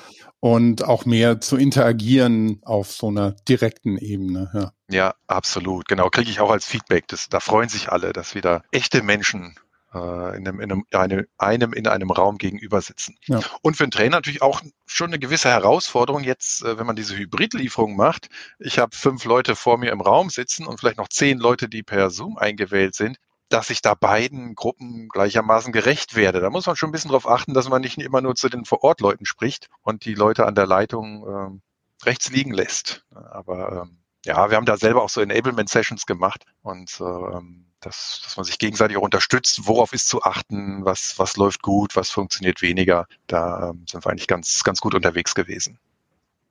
und 0.43 0.83
auch 0.83 1.05
mehr 1.05 1.39
zu 1.39 1.55
interagieren 1.55 2.59
auf 2.63 2.91
so 2.91 3.07
einer 3.07 3.31
direkten 3.31 3.97
Ebene. 3.97 4.51
Ja, 4.53 4.71
ja 4.89 5.13
absolut. 5.25 5.87
Genau, 5.87 6.09
kriege 6.09 6.29
ich 6.29 6.41
auch 6.41 6.51
als 6.51 6.65
Feedback. 6.65 7.07
Das, 7.07 7.29
da 7.29 7.39
freuen 7.39 7.69
sich 7.69 7.93
alle, 7.93 8.11
dass 8.11 8.35
wieder 8.35 8.61
echte 8.69 9.03
Menschen 9.03 9.55
äh, 9.93 10.35
in, 10.35 10.45
einem, 10.45 10.59
in 10.59 10.71
einem, 10.73 10.83
eine, 10.91 11.27
einem 11.37 11.71
in 11.71 11.87
einem 11.87 12.11
Raum 12.11 12.37
gegenüber 12.37 12.81
sitzen. 12.81 13.15
Ja. 13.25 13.39
Und 13.61 13.77
für 13.77 13.85
einen 13.85 13.91
Trainer 13.91 14.17
natürlich 14.17 14.41
auch 14.41 14.61
schon 14.85 15.11
eine 15.11 15.19
gewisse 15.19 15.47
Herausforderung 15.47 16.25
jetzt, 16.25 16.61
äh, 16.65 16.77
wenn 16.77 16.87
man 16.87 16.97
diese 16.97 17.15
Hybridlieferung 17.15 17.95
macht. 17.95 18.27
Ich 18.59 18.79
habe 18.79 18.93
fünf 18.93 19.23
Leute 19.23 19.55
vor 19.55 19.77
mir 19.77 19.93
im 19.93 20.01
Raum 20.01 20.29
sitzen 20.29 20.67
und 20.67 20.77
vielleicht 20.77 20.97
noch 20.97 21.07
zehn 21.07 21.37
Leute, 21.37 21.69
die 21.69 21.83
per 21.83 22.09
Zoom 22.09 22.37
eingewählt 22.37 22.95
sind 22.95 23.17
dass 23.53 23.69
ich 23.69 23.81
da 23.83 23.93
beiden 23.93 24.55
Gruppen 24.55 25.07
gleichermaßen 25.09 25.71
gerecht 25.71 26.15
werde. 26.15 26.39
Da 26.39 26.49
muss 26.49 26.65
man 26.65 26.75
schon 26.75 26.89
ein 26.89 26.91
bisschen 26.91 27.09
darauf 27.09 27.27
achten, 27.27 27.53
dass 27.53 27.69
man 27.69 27.81
nicht 27.81 27.99
immer 27.99 28.19
nur 28.19 28.35
zu 28.35 28.49
den 28.49 28.65
Vorortleuten 28.65 29.27
spricht 29.27 29.69
und 29.83 30.05
die 30.05 30.15
Leute 30.15 30.47
an 30.47 30.55
der 30.55 30.65
Leitung 30.65 31.61
äh, 32.01 32.05
rechts 32.05 32.31
liegen 32.31 32.51
lässt. 32.51 33.05
Aber 33.13 33.83
ähm, 33.83 33.99
ja, 34.25 34.49
wir 34.49 34.57
haben 34.57 34.65
da 34.65 34.77
selber 34.77 35.03
auch 35.03 35.09
so 35.09 35.21
Enablement-Sessions 35.21 36.07
gemacht 36.07 36.45
und 36.63 36.99
ähm, 36.99 37.65
dass, 37.79 38.21
dass 38.23 38.37
man 38.37 38.45
sich 38.45 38.57
gegenseitig 38.57 38.97
auch 38.97 39.03
unterstützt, 39.03 39.67
worauf 39.67 39.93
ist 39.93 40.07
zu 40.07 40.23
achten, 40.23 40.83
was, 40.85 41.19
was 41.19 41.37
läuft 41.37 41.61
gut, 41.61 41.95
was 41.95 42.09
funktioniert 42.09 42.61
weniger. 42.61 43.07
Da 43.27 43.69
ähm, 43.69 43.85
sind 43.87 44.03
wir 44.03 44.09
eigentlich 44.09 44.27
ganz, 44.27 44.63
ganz 44.63 44.79
gut 44.79 44.95
unterwegs 44.95 45.35
gewesen. 45.35 45.77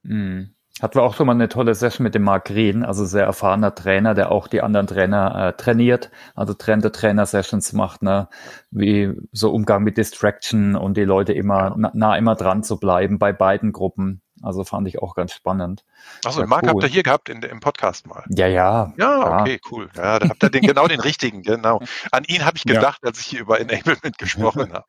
Mhm. 0.04 0.54
Hatten 0.80 0.94
wir 0.94 1.02
auch 1.02 1.14
schon 1.14 1.26
mal 1.26 1.34
eine 1.34 1.48
tolle 1.48 1.74
Session 1.74 2.02
mit 2.02 2.14
dem 2.14 2.22
Marc 2.22 2.46
Green, 2.46 2.82
also 2.82 3.04
sehr 3.04 3.24
erfahrener 3.24 3.74
Trainer, 3.74 4.14
der 4.14 4.32
auch 4.32 4.48
die 4.48 4.62
anderen 4.62 4.86
Trainer 4.86 5.48
äh, 5.48 5.52
trainiert, 5.52 6.10
also 6.34 6.54
Trainer-Trainer-Sessions 6.54 7.74
macht, 7.74 8.02
ne, 8.02 8.28
wie 8.70 9.12
so 9.32 9.52
Umgang 9.52 9.82
mit 9.82 9.98
Distraction 9.98 10.74
und 10.74 10.96
die 10.96 11.04
Leute 11.04 11.34
immer 11.34 11.76
nah, 11.76 11.90
nah 11.92 12.16
immer 12.16 12.36
dran 12.36 12.62
zu 12.62 12.80
bleiben 12.80 13.18
bei 13.18 13.32
beiden 13.32 13.72
Gruppen. 13.72 14.22
Also 14.42 14.64
fand 14.64 14.88
ich 14.88 15.00
auch 15.00 15.14
ganz 15.14 15.32
spannend. 15.34 15.84
Achso, 16.24 16.40
den 16.40 16.48
Marc 16.48 16.64
cool. 16.64 16.70
habt 16.70 16.82
ihr 16.82 16.88
hier 16.88 17.02
gehabt 17.02 17.28
in, 17.28 17.42
im 17.42 17.60
Podcast 17.60 18.06
mal. 18.06 18.24
Ja, 18.30 18.48
ja. 18.48 18.92
Ja, 18.96 19.40
okay, 19.40 19.60
cool. 19.70 19.88
Ja, 19.94 20.18
da 20.18 20.30
habt 20.30 20.42
ihr 20.42 20.50
den, 20.50 20.62
genau 20.62 20.88
den 20.88 21.00
richtigen, 21.00 21.42
genau. 21.42 21.80
An 22.10 22.24
ihn 22.24 22.44
habe 22.44 22.56
ich 22.56 22.64
gedacht, 22.64 23.00
ja. 23.02 23.08
als 23.08 23.20
ich 23.20 23.26
hier 23.26 23.40
über 23.40 23.60
Enablement 23.60 24.18
gesprochen 24.18 24.72
habe. 24.72 24.86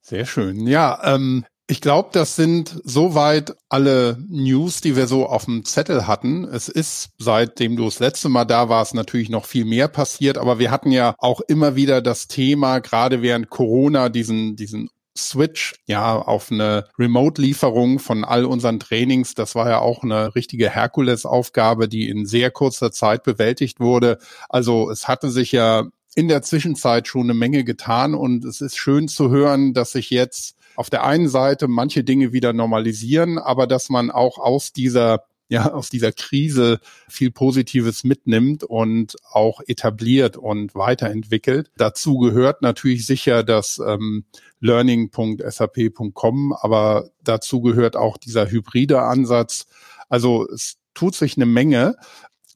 Sehr 0.00 0.24
schön. 0.24 0.66
Ja, 0.66 1.00
ähm, 1.02 1.44
ich 1.68 1.80
glaube, 1.80 2.10
das 2.12 2.36
sind 2.36 2.80
soweit 2.84 3.56
alle 3.68 4.18
News, 4.28 4.80
die 4.80 4.94
wir 4.94 5.08
so 5.08 5.26
auf 5.26 5.46
dem 5.46 5.64
Zettel 5.64 6.06
hatten. 6.06 6.44
Es 6.44 6.68
ist, 6.68 7.10
seitdem 7.18 7.76
du 7.76 7.86
das 7.86 7.98
letzte 7.98 8.28
Mal 8.28 8.44
da 8.44 8.68
warst, 8.68 8.94
natürlich 8.94 9.30
noch 9.30 9.46
viel 9.46 9.64
mehr 9.64 9.88
passiert, 9.88 10.38
aber 10.38 10.60
wir 10.60 10.70
hatten 10.70 10.92
ja 10.92 11.16
auch 11.18 11.40
immer 11.40 11.74
wieder 11.74 12.02
das 12.02 12.28
Thema, 12.28 12.78
gerade 12.78 13.20
während 13.20 13.50
Corona, 13.50 14.08
diesen, 14.10 14.54
diesen 14.54 14.90
Switch 15.16 15.74
ja 15.86 16.16
auf 16.16 16.52
eine 16.52 16.86
Remote-Lieferung 16.98 17.98
von 17.98 18.24
all 18.24 18.44
unseren 18.44 18.78
Trainings. 18.78 19.34
Das 19.34 19.56
war 19.56 19.68
ja 19.68 19.80
auch 19.80 20.04
eine 20.04 20.36
richtige 20.36 20.70
Herkulesaufgabe, 20.70 21.88
die 21.88 22.08
in 22.08 22.26
sehr 22.26 22.52
kurzer 22.52 22.92
Zeit 22.92 23.24
bewältigt 23.24 23.80
wurde. 23.80 24.18
Also 24.48 24.90
es 24.90 25.08
hatte 25.08 25.30
sich 25.30 25.50
ja 25.50 25.86
in 26.14 26.28
der 26.28 26.42
Zwischenzeit 26.42 27.08
schon 27.08 27.24
eine 27.24 27.34
Menge 27.34 27.64
getan 27.64 28.14
und 28.14 28.44
es 28.44 28.60
ist 28.60 28.76
schön 28.76 29.08
zu 29.08 29.30
hören, 29.30 29.74
dass 29.74 29.92
sich 29.92 30.10
jetzt 30.10 30.55
auf 30.76 30.90
der 30.90 31.04
einen 31.04 31.28
Seite 31.28 31.68
manche 31.68 32.04
Dinge 32.04 32.32
wieder 32.32 32.52
normalisieren, 32.52 33.38
aber 33.38 33.66
dass 33.66 33.88
man 33.88 34.10
auch 34.10 34.38
aus 34.38 34.72
dieser 34.72 35.24
ja, 35.48 35.72
aus 35.72 35.90
dieser 35.90 36.12
Krise 36.12 36.80
viel 37.08 37.30
Positives 37.30 38.04
mitnimmt 38.04 38.64
und 38.64 39.16
auch 39.30 39.60
etabliert 39.66 40.36
und 40.36 40.74
weiterentwickelt. 40.74 41.70
Dazu 41.76 42.18
gehört 42.18 42.62
natürlich 42.62 43.06
sicher 43.06 43.44
das 43.44 43.80
ähm, 43.84 44.24
learning.sap.com, 44.60 46.52
aber 46.52 47.10
dazu 47.22 47.60
gehört 47.60 47.96
auch 47.96 48.16
dieser 48.16 48.50
hybride 48.50 49.02
Ansatz. 49.02 49.66
Also 50.08 50.48
es 50.48 50.78
tut 50.94 51.14
sich 51.14 51.36
eine 51.36 51.46
Menge 51.46 51.96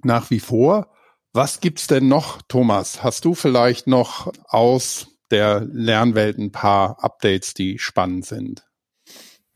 nach 0.03 0.31
wie 0.31 0.41
vor. 0.41 0.89
Was 1.33 1.61
gibt's 1.61 1.87
denn 1.87 2.09
noch, 2.09 2.43
Thomas? 2.43 3.05
Hast 3.05 3.25
du 3.25 3.35
vielleicht 3.35 3.87
noch 3.87 4.33
aus 4.49 5.10
der 5.31 5.61
Lernwelt 5.61 6.39
ein 6.39 6.53
paar 6.53 7.03
Updates, 7.03 7.55
die 7.55 7.79
spannend 7.79 8.27
sind. 8.27 8.67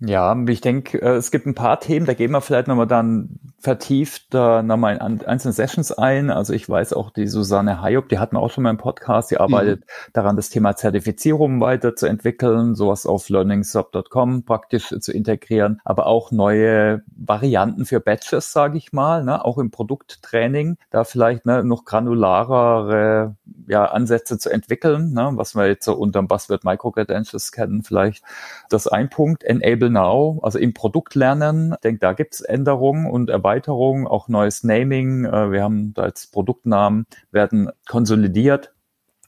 Ja, 0.00 0.36
ich 0.48 0.60
denke, 0.60 1.00
äh, 1.00 1.14
es 1.14 1.30
gibt 1.30 1.46
ein 1.46 1.54
paar 1.54 1.78
Themen, 1.78 2.04
da 2.04 2.14
gehen 2.14 2.32
wir 2.32 2.40
vielleicht 2.40 2.66
nochmal 2.66 2.86
dann 2.86 3.38
vertieft 3.60 4.34
äh, 4.34 4.62
nochmal 4.62 4.96
in 4.96 5.22
einzelne 5.24 5.52
Sessions 5.52 5.92
ein. 5.92 6.30
Also 6.30 6.52
ich 6.52 6.68
weiß 6.68 6.92
auch, 6.92 7.10
die 7.10 7.28
Susanne 7.28 7.80
Hayop, 7.80 8.08
die 8.08 8.18
hatten 8.18 8.36
auch 8.36 8.50
schon 8.50 8.64
mal 8.64 8.70
im 8.70 8.76
Podcast, 8.76 9.30
die 9.30 9.38
arbeitet 9.38 9.80
mhm. 9.80 10.10
daran, 10.12 10.36
das 10.36 10.50
Thema 10.50 10.76
Zertifizierung 10.76 11.60
weiterzuentwickeln, 11.60 12.74
sowas 12.74 13.06
auf 13.06 13.28
learningsub.com 13.28 14.44
praktisch 14.44 14.88
zu 15.00 15.12
integrieren, 15.12 15.80
aber 15.84 16.06
auch 16.06 16.32
neue 16.32 17.02
Varianten 17.16 17.86
für 17.86 18.00
Batches, 18.00 18.52
sage 18.52 18.76
ich 18.76 18.92
mal, 18.92 19.24
ne? 19.24 19.44
auch 19.44 19.58
im 19.58 19.70
Produkttraining, 19.70 20.76
da 20.90 21.04
vielleicht 21.04 21.46
ne, 21.46 21.62
noch 21.62 21.84
granularere 21.84 23.36
ja, 23.68 23.86
Ansätze 23.86 24.38
zu 24.38 24.50
entwickeln, 24.50 25.12
ne? 25.12 25.30
was 25.34 25.54
wir 25.54 25.68
jetzt 25.68 25.84
so 25.84 25.94
unter 25.94 26.20
dem 26.20 26.28
Buzzword 26.28 26.64
Microcredentials 26.64 27.52
kennen 27.52 27.82
vielleicht. 27.82 28.24
Das 28.68 28.88
ein 28.88 29.08
Punkt, 29.08 29.44
Enable 29.44 29.83
Now, 29.90 30.40
also 30.42 30.58
im 30.58 30.74
Produktlernen, 30.74 31.72
ich 31.74 31.80
denke, 31.80 32.00
da 32.00 32.12
gibt's 32.12 32.40
Änderungen 32.40 33.10
und 33.10 33.30
Erweiterungen 33.30 33.54
Erweiterung, 33.54 34.06
auch 34.06 34.28
neues 34.28 34.64
Naming. 34.64 35.24
Äh, 35.24 35.52
wir 35.52 35.62
haben 35.62 35.94
da 35.94 36.02
als 36.02 36.26
Produktnamen 36.26 37.06
werden 37.30 37.70
konsolidiert. 37.86 38.73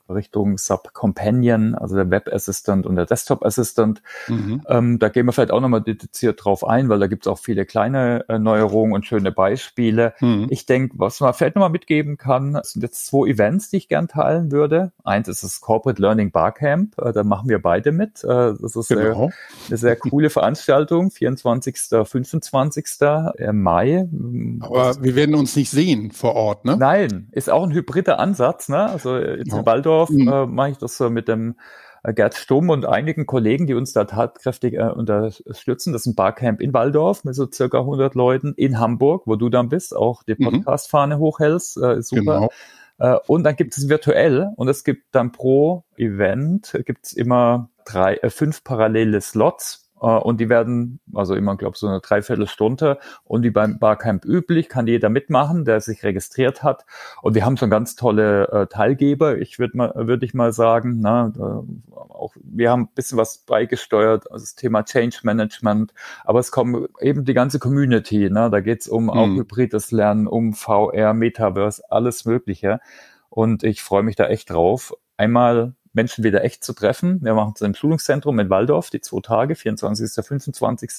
Richtung 0.09 0.59
Sub 0.59 0.93
Companion, 0.93 1.75
also 1.75 1.97
der 1.97 2.11
Web 2.11 2.29
Assistant 2.33 2.87
und 2.87 2.97
der 2.97 3.07
Desktop 3.07 3.45
Assistant. 3.45 4.03
Mhm. 4.29 4.63
Ähm, 4.69 4.99
da 4.99 5.09
gehen 5.09 5.27
wir 5.27 5.33
vielleicht 5.33 5.51
auch 5.51 5.61
nochmal 5.61 5.83
dediziert 5.83 6.45
drauf 6.45 6.67
ein, 6.67 6.89
weil 6.89 6.99
da 6.99 7.07
gibt 7.07 7.27
es 7.27 7.33
auch 7.33 7.39
viele 7.39 7.67
kleine 7.67 8.25
äh, 8.29 8.39
Neuerungen 8.39 8.93
und 8.93 9.07
schöne 9.07 9.33
Beispiele. 9.33 10.15
Mhm. 10.21 10.47
Ich 10.51 10.67
denke, 10.67 10.95
was 10.99 11.21
man 11.21 11.35
vielleicht 11.35 11.57
nochmal 11.57 11.71
mitgeben 11.71 12.17
kann, 12.17 12.59
sind 12.63 12.83
jetzt 12.83 13.07
zwei 13.07 13.29
Events, 13.29 13.71
die 13.71 13.79
ich 13.79 13.89
gern 13.89 14.09
teilen 14.09 14.53
würde. 14.53 14.93
Eins 15.05 15.29
ist 15.29 15.43
das 15.43 15.61
Corporate 15.61 16.01
Learning 16.01 16.31
Barcamp, 16.31 16.99
äh, 16.99 17.13
da 17.13 17.25
machen 17.25 17.49
wir 17.49 17.61
beide 17.61 17.93
mit. 17.93 18.23
Äh, 18.25 18.55
das 18.61 18.77
ist 18.77 18.89
genau. 18.89 19.29
äh, 19.29 19.31
eine 19.69 19.77
sehr 19.77 19.97
coole 19.97 20.31
Veranstaltung, 20.31 21.11
24. 21.11 21.77
25. 22.05 22.87
Mai. 23.53 24.09
Aber 24.61 25.03
wir 25.03 25.17
werden 25.17 25.35
uns 25.35 25.57
nicht 25.57 25.71
sehen 25.71 26.11
vor 26.11 26.35
Ort, 26.35 26.65
ne? 26.65 26.77
Nein, 26.77 27.29
ist 27.33 27.51
auch 27.51 27.65
ein 27.65 27.73
hybrider 27.73 28.19
Ansatz, 28.19 28.69
ne? 28.69 28.89
Also 28.89 29.17
jetzt 29.17 29.53
ja. 29.53 29.59
in 29.59 29.67
Waldorf 29.67 29.96
mhm. 30.05 30.29
äh, 30.29 30.47
mache 30.47 30.71
ich 30.71 30.79
das 30.79 30.97
so 30.97 31.11
mit 31.11 31.29
dem 31.29 31.57
äh, 32.03 32.13
Gerd 32.13 32.35
Stumm 32.35 32.71
und 32.71 32.87
einigen 32.87 33.27
Kollegen, 33.27 33.67
die 33.67 33.75
uns 33.75 33.93
da 33.93 34.05
tatkräftig 34.05 34.75
äh, 34.75 34.91
unterstützen. 34.91 35.93
Das 35.93 36.03
ist 36.03 36.07
ein 36.07 36.15
Barcamp 36.15 36.61
in 36.61 36.73
Waldorf 36.73 37.25
mit 37.25 37.35
so 37.35 37.51
circa 37.51 37.81
100 37.81 38.15
Leuten 38.15 38.55
in 38.57 38.79
Hamburg, 38.79 39.23
wo 39.27 39.37
du 39.37 39.49
dann 39.49 39.69
bist, 39.69 39.95
auch 39.95 40.23
die 40.23 40.37
mhm. 40.39 40.45
Podcast-Fahne 40.45 41.19
hochhältst. 41.19 41.77
Äh, 41.79 42.03
super. 42.03 42.21
Genau. 42.21 42.49
Äh, 42.99 43.19
und 43.27 43.45
dann 43.45 43.57
gibt 43.57 43.77
es 43.77 43.89
virtuell 43.89 44.53
und 44.57 44.69
es 44.69 44.85
gibt 44.85 45.15
dann 45.15 45.33
pro 45.33 45.85
Event 45.97 46.81
gibt's 46.85 47.13
immer 47.13 47.71
drei, 47.85 48.15
äh, 48.17 48.31
fünf 48.31 48.65
parallele 48.65 49.21
Slots 49.21 49.83
äh, 49.83 49.86
und 49.99 50.41
die 50.41 50.49
werden, 50.49 51.01
also 51.15 51.35
immer, 51.35 51.57
glaube 51.57 51.77
so 51.77 51.87
eine 51.87 52.01
Dreiviertelstunde. 52.01 52.99
Und 53.25 53.43
wie 53.43 53.51
beim 53.51 53.79
Barcamp 53.79 54.25
üblich, 54.25 54.69
kann 54.69 54.87
jeder 54.87 55.09
mitmachen, 55.09 55.65
der 55.65 55.81
sich 55.81 56.03
registriert 56.03 56.63
hat. 56.63 56.85
Und 57.23 57.35
wir 57.35 57.45
haben 57.45 57.57
schon 57.57 57.71
ganz 57.71 57.97
tolle 57.97 58.49
äh, 58.49 58.67
Teilgeber. 58.67 59.39
Ich 59.39 59.59
würde 59.59 59.77
mal, 59.77 59.93
würde 59.95 60.27
ich 60.27 60.35
mal 60.35 60.53
sagen, 60.53 60.99
na, 61.01 61.33
äh, 61.37 61.93
auch 61.93 62.35
wir 62.43 62.71
haben 62.71 62.83
ein 62.83 62.95
bisschen 62.95 63.17
was 63.19 63.39
beigesteuert, 63.39 64.31
also 64.31 64.43
das 64.43 64.55
Thema 64.55 64.85
Change 64.85 65.19
Management. 65.23 65.95
Aber 66.25 66.41
es 66.41 66.51
kommt 66.51 66.89
eben 67.01 67.25
die 67.25 67.35
ganze 67.35 67.59
Community. 67.59 68.29
Ne? 68.31 68.51
Da 68.51 68.61
geht's 68.61 68.89
um 68.89 69.05
mhm. 69.05 69.11
auch 69.11 69.29
hybrides 69.29 69.93
Lernen, 69.93 70.27
um 70.27 70.53
VR, 70.53 71.15
Metaverse, 71.15 71.83
alles 71.89 72.25
Mögliche. 72.27 72.81
Und 73.31 73.65
ich 73.65 73.83
freue 73.83 74.03
mich 74.03 74.17
da 74.17 74.27
echt 74.27 74.51
drauf. 74.51 74.95
Einmal 75.17 75.75
Menschen 75.97 76.23
wieder 76.23 76.45
echt 76.45 76.63
zu 76.63 76.75
treffen. 76.75 77.21
Wir 77.23 77.35
machen 77.35 77.55
es 77.57 77.63
im 77.63 77.75
Schulungszentrum 77.75 78.39
in 78.39 78.51
Waldorf, 78.51 78.91
die 78.91 79.01
zwei 79.01 79.21
Tage, 79.21 79.57
24., 79.57 80.25
25., 80.25 80.91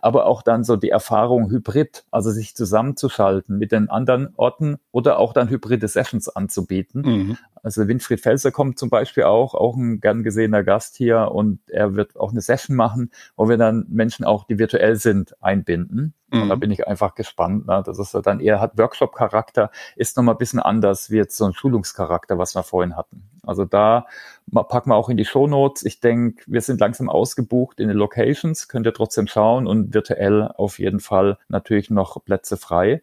aber 0.00 0.26
auch 0.26 0.42
dann 0.42 0.62
so 0.62 0.76
die 0.76 0.90
Erfahrung 0.90 1.50
Hybrid, 1.50 2.04
also 2.10 2.30
sich 2.30 2.54
zusammenzuschalten 2.54 3.58
mit 3.58 3.72
den 3.72 3.88
anderen 3.88 4.34
Orten 4.36 4.76
oder 4.92 5.18
auch 5.18 5.32
dann 5.32 5.48
hybride 5.48 5.88
Sessions 5.88 6.28
anzubieten. 6.28 7.02
Mhm. 7.02 7.38
Also 7.62 7.88
Winfried 7.88 8.20
Felser 8.20 8.50
kommt 8.50 8.78
zum 8.78 8.90
Beispiel 8.90 9.24
auch, 9.24 9.54
auch 9.54 9.74
ein 9.76 10.00
gern 10.00 10.22
gesehener 10.22 10.62
Gast 10.62 10.96
hier 10.96 11.30
und 11.32 11.60
er 11.68 11.94
wird 11.94 12.16
auch 12.18 12.32
eine 12.32 12.42
Session 12.42 12.76
machen, 12.76 13.10
wo 13.36 13.48
wir 13.48 13.56
dann 13.56 13.86
Menschen 13.88 14.24
auch, 14.24 14.44
die 14.44 14.58
virtuell 14.58 14.96
sind, 14.96 15.34
einbinden. 15.42 16.14
Und 16.40 16.48
da 16.48 16.56
mhm. 16.56 16.60
bin 16.60 16.70
ich 16.70 16.86
einfach 16.86 17.14
gespannt. 17.14 17.66
Ne? 17.66 17.82
Das 17.84 17.98
ist 17.98 18.14
dann 18.24 18.40
eher 18.40 18.60
hat 18.60 18.78
Workshop-Charakter, 18.78 19.70
ist 19.96 20.16
nochmal 20.16 20.34
ein 20.34 20.38
bisschen 20.38 20.60
anders 20.60 21.10
wie 21.10 21.16
jetzt 21.16 21.36
so 21.36 21.44
ein 21.44 21.52
Schulungscharakter, 21.52 22.38
was 22.38 22.54
wir 22.54 22.62
vorhin 22.62 22.96
hatten. 22.96 23.22
Also 23.44 23.64
da 23.64 24.06
packen 24.50 24.90
wir 24.90 24.96
auch 24.96 25.08
in 25.08 25.16
die 25.16 25.24
Show 25.24 25.46
Notes. 25.46 25.84
Ich 25.84 26.00
denke, 26.00 26.44
wir 26.46 26.60
sind 26.60 26.80
langsam 26.80 27.08
ausgebucht 27.08 27.80
in 27.80 27.88
den 27.88 27.96
Locations, 27.96 28.68
könnt 28.68 28.86
ihr 28.86 28.94
trotzdem 28.94 29.26
schauen 29.26 29.66
und 29.66 29.94
virtuell 29.94 30.50
auf 30.56 30.78
jeden 30.78 31.00
Fall 31.00 31.38
natürlich 31.48 31.90
noch 31.90 32.24
Plätze 32.24 32.56
frei. 32.56 33.02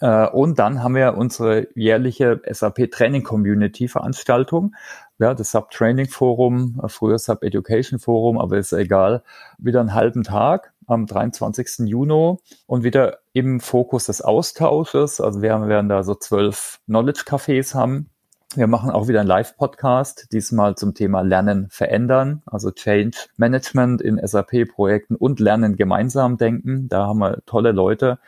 Äh, 0.00 0.28
und 0.28 0.58
dann 0.58 0.82
haben 0.82 0.94
wir 0.94 1.16
unsere 1.16 1.68
jährliche 1.74 2.40
SAP 2.48 2.90
Training 2.90 3.22
Community 3.22 3.88
Veranstaltung. 3.88 4.74
Ja, 5.18 5.34
das 5.34 5.50
Sub 5.50 5.70
Training 5.70 6.08
Forum, 6.08 6.80
äh, 6.82 6.88
früher 6.88 7.18
Sub 7.18 7.42
Education 7.42 7.98
Forum, 7.98 8.38
aber 8.38 8.58
ist 8.58 8.72
egal. 8.72 9.22
Wieder 9.58 9.80
einen 9.80 9.94
halben 9.94 10.22
Tag 10.22 10.72
am 10.90 11.06
23. 11.06 11.88
Juni 11.88 12.36
und 12.66 12.84
wieder 12.84 13.18
im 13.32 13.60
Fokus 13.60 14.06
des 14.06 14.22
Austausches. 14.22 15.20
Also 15.20 15.42
wir 15.42 15.68
werden 15.68 15.88
da 15.88 16.02
so 16.02 16.14
zwölf 16.14 16.80
Knowledge 16.86 17.22
Cafés 17.26 17.74
haben. 17.74 18.10
Wir 18.56 18.66
machen 18.66 18.90
auch 18.90 19.06
wieder 19.06 19.20
einen 19.20 19.28
Live-Podcast, 19.28 20.26
diesmal 20.32 20.74
zum 20.74 20.94
Thema 20.94 21.20
Lernen 21.20 21.68
verändern, 21.70 22.42
also 22.46 22.72
Change 22.72 23.16
Management 23.36 24.02
in 24.02 24.20
SAP-Projekten 24.20 25.14
und 25.14 25.38
Lernen 25.38 25.76
gemeinsam 25.76 26.36
denken. 26.36 26.88
Da 26.88 27.06
haben 27.06 27.20
wir 27.20 27.38
tolle 27.46 27.70
Leute 27.70 28.18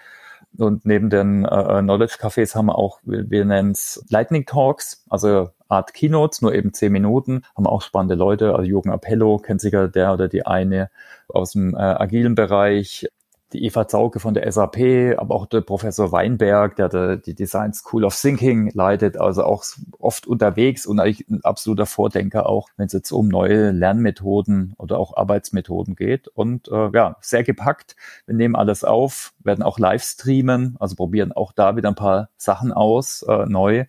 und 0.58 0.84
neben 0.84 1.10
den 1.10 1.44
äh, 1.44 1.80
Knowledge 1.80 2.16
Cafés 2.20 2.54
haben 2.54 2.66
wir 2.66 2.78
auch, 2.78 3.00
wir, 3.04 3.30
wir 3.30 3.44
nennen 3.44 3.72
es 3.72 4.04
Lightning 4.08 4.46
Talks, 4.46 5.04
also 5.08 5.50
Art 5.68 5.94
Keynotes, 5.94 6.42
nur 6.42 6.54
eben 6.54 6.74
zehn 6.74 6.92
Minuten, 6.92 7.42
haben 7.56 7.66
auch 7.66 7.82
spannende 7.82 8.14
Leute. 8.14 8.54
Also 8.54 8.64
Jürgen 8.64 8.90
Appello 8.90 9.38
kennt 9.38 9.60
sicher 9.60 9.88
der 9.88 10.12
oder 10.12 10.28
die 10.28 10.44
eine 10.46 10.90
aus 11.28 11.52
dem 11.52 11.74
äh, 11.74 11.78
agilen 11.78 12.34
Bereich 12.34 13.08
die 13.52 13.64
Eva 13.64 13.86
Zauke 13.86 14.20
von 14.20 14.34
der 14.34 14.50
SAP, 14.50 15.18
aber 15.18 15.34
auch 15.34 15.46
der 15.46 15.60
Professor 15.60 16.12
Weinberg, 16.12 16.76
der 16.76 17.16
die 17.16 17.34
Design 17.34 17.72
School 17.72 18.04
of 18.04 18.18
Thinking 18.18 18.70
leitet, 18.74 19.18
also 19.18 19.44
auch 19.44 19.64
oft 19.98 20.26
unterwegs 20.26 20.86
und 20.86 21.00
eigentlich 21.00 21.28
ein 21.28 21.44
absoluter 21.44 21.86
Vordenker 21.86 22.48
auch, 22.48 22.68
wenn 22.76 22.86
es 22.86 22.92
jetzt 22.92 23.12
um 23.12 23.28
neue 23.28 23.70
Lernmethoden 23.70 24.74
oder 24.78 24.98
auch 24.98 25.16
Arbeitsmethoden 25.16 25.94
geht. 25.94 26.28
Und 26.28 26.68
äh, 26.68 26.90
ja, 26.92 27.16
sehr 27.20 27.44
gepackt. 27.44 27.96
Wir 28.26 28.34
nehmen 28.34 28.56
alles 28.56 28.84
auf, 28.84 29.32
werden 29.40 29.62
auch 29.62 29.78
live 29.78 30.02
streamen, 30.02 30.76
also 30.80 30.96
probieren 30.96 31.32
auch 31.32 31.52
da 31.52 31.76
wieder 31.76 31.88
ein 31.88 31.94
paar 31.94 32.30
Sachen 32.36 32.72
aus, 32.72 33.22
äh, 33.22 33.46
neu. 33.46 33.84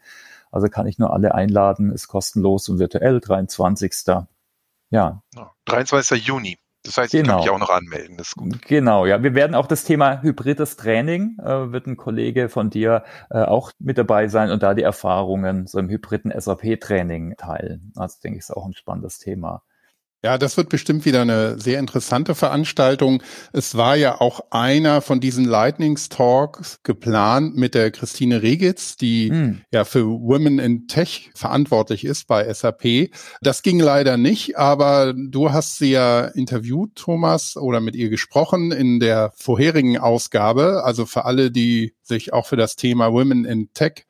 Also 0.51 0.67
kann 0.67 0.85
ich 0.85 0.99
nur 0.99 1.13
alle 1.13 1.33
einladen, 1.33 1.91
ist 1.91 2.07
kostenlos 2.07 2.69
und 2.69 2.79
virtuell, 2.79 3.19
23. 3.19 3.93
Ja. 4.91 5.23
23. 5.65 6.27
Juni. 6.27 6.57
Das 6.83 6.97
heißt, 6.97 7.11
genau. 7.13 7.21
ich 7.23 7.27
kann 7.27 7.37
mich 7.37 7.45
genau. 7.45 7.55
auch 7.55 7.59
noch 7.59 7.69
anmelden. 7.69 8.17
Das 8.17 8.27
ist 8.29 8.35
gut. 8.35 8.61
Genau, 8.63 9.05
ja. 9.05 9.23
Wir 9.23 9.33
werden 9.35 9.55
auch 9.55 9.67
das 9.67 9.85
Thema 9.85 10.21
hybrides 10.21 10.75
Training, 10.75 11.37
äh, 11.39 11.71
wird 11.71 11.87
ein 11.87 11.95
Kollege 11.95 12.49
von 12.49 12.69
dir 12.69 13.03
äh, 13.29 13.39
auch 13.43 13.71
mit 13.79 13.97
dabei 13.97 14.27
sein 14.27 14.51
und 14.51 14.63
da 14.63 14.73
die 14.73 14.83
Erfahrungen 14.83 15.65
so 15.65 15.79
im 15.79 15.89
hybriden 15.89 16.33
SAP-Training 16.37 17.35
teilen. 17.37 17.93
Also 17.95 18.17
denke 18.21 18.37
ich, 18.37 18.43
ist 18.43 18.51
auch 18.51 18.65
ein 18.65 18.73
spannendes 18.73 19.17
Thema. 19.17 19.63
Ja, 20.25 20.37
das 20.37 20.55
wird 20.55 20.69
bestimmt 20.69 21.03
wieder 21.03 21.21
eine 21.21 21.59
sehr 21.59 21.79
interessante 21.79 22.33
Veranstaltung. 22.33 23.21
Es 23.51 23.75
war 23.75 23.97
ja 23.97 24.21
auch 24.21 24.39
einer 24.51 25.01
von 25.01 25.19
diesen 25.19 25.43
Lightnings 25.43 26.07
Talks 26.07 26.79
geplant 26.83 27.57
mit 27.57 27.75
der 27.75 27.91
Christine 27.91 28.41
Regitz, 28.41 28.95
die 28.95 29.29
hm. 29.29 29.61
ja 29.73 29.83
für 29.83 30.05
Women 30.05 30.59
in 30.59 30.87
Tech 30.87 31.29
verantwortlich 31.35 32.05
ist 32.05 32.27
bei 32.27 32.51
SAP. 32.53 33.09
Das 33.41 33.63
ging 33.63 33.81
leider 33.81 34.15
nicht, 34.15 34.57
aber 34.57 35.13
du 35.13 35.51
hast 35.51 35.77
sie 35.77 35.91
ja 35.91 36.23
interviewt, 36.23 36.95
Thomas, 36.95 37.57
oder 37.57 37.81
mit 37.81 37.97
ihr 37.97 38.09
gesprochen 38.09 38.71
in 38.71 39.01
der 39.01 39.33
vorherigen 39.35 39.97
Ausgabe. 39.97 40.85
Also 40.85 41.05
für 41.05 41.25
alle, 41.25 41.51
die 41.51 41.95
sich 42.01 42.31
auch 42.31 42.45
für 42.45 42.55
das 42.55 42.77
Thema 42.77 43.11
Women 43.11 43.43
in 43.43 43.73
Tech 43.73 44.05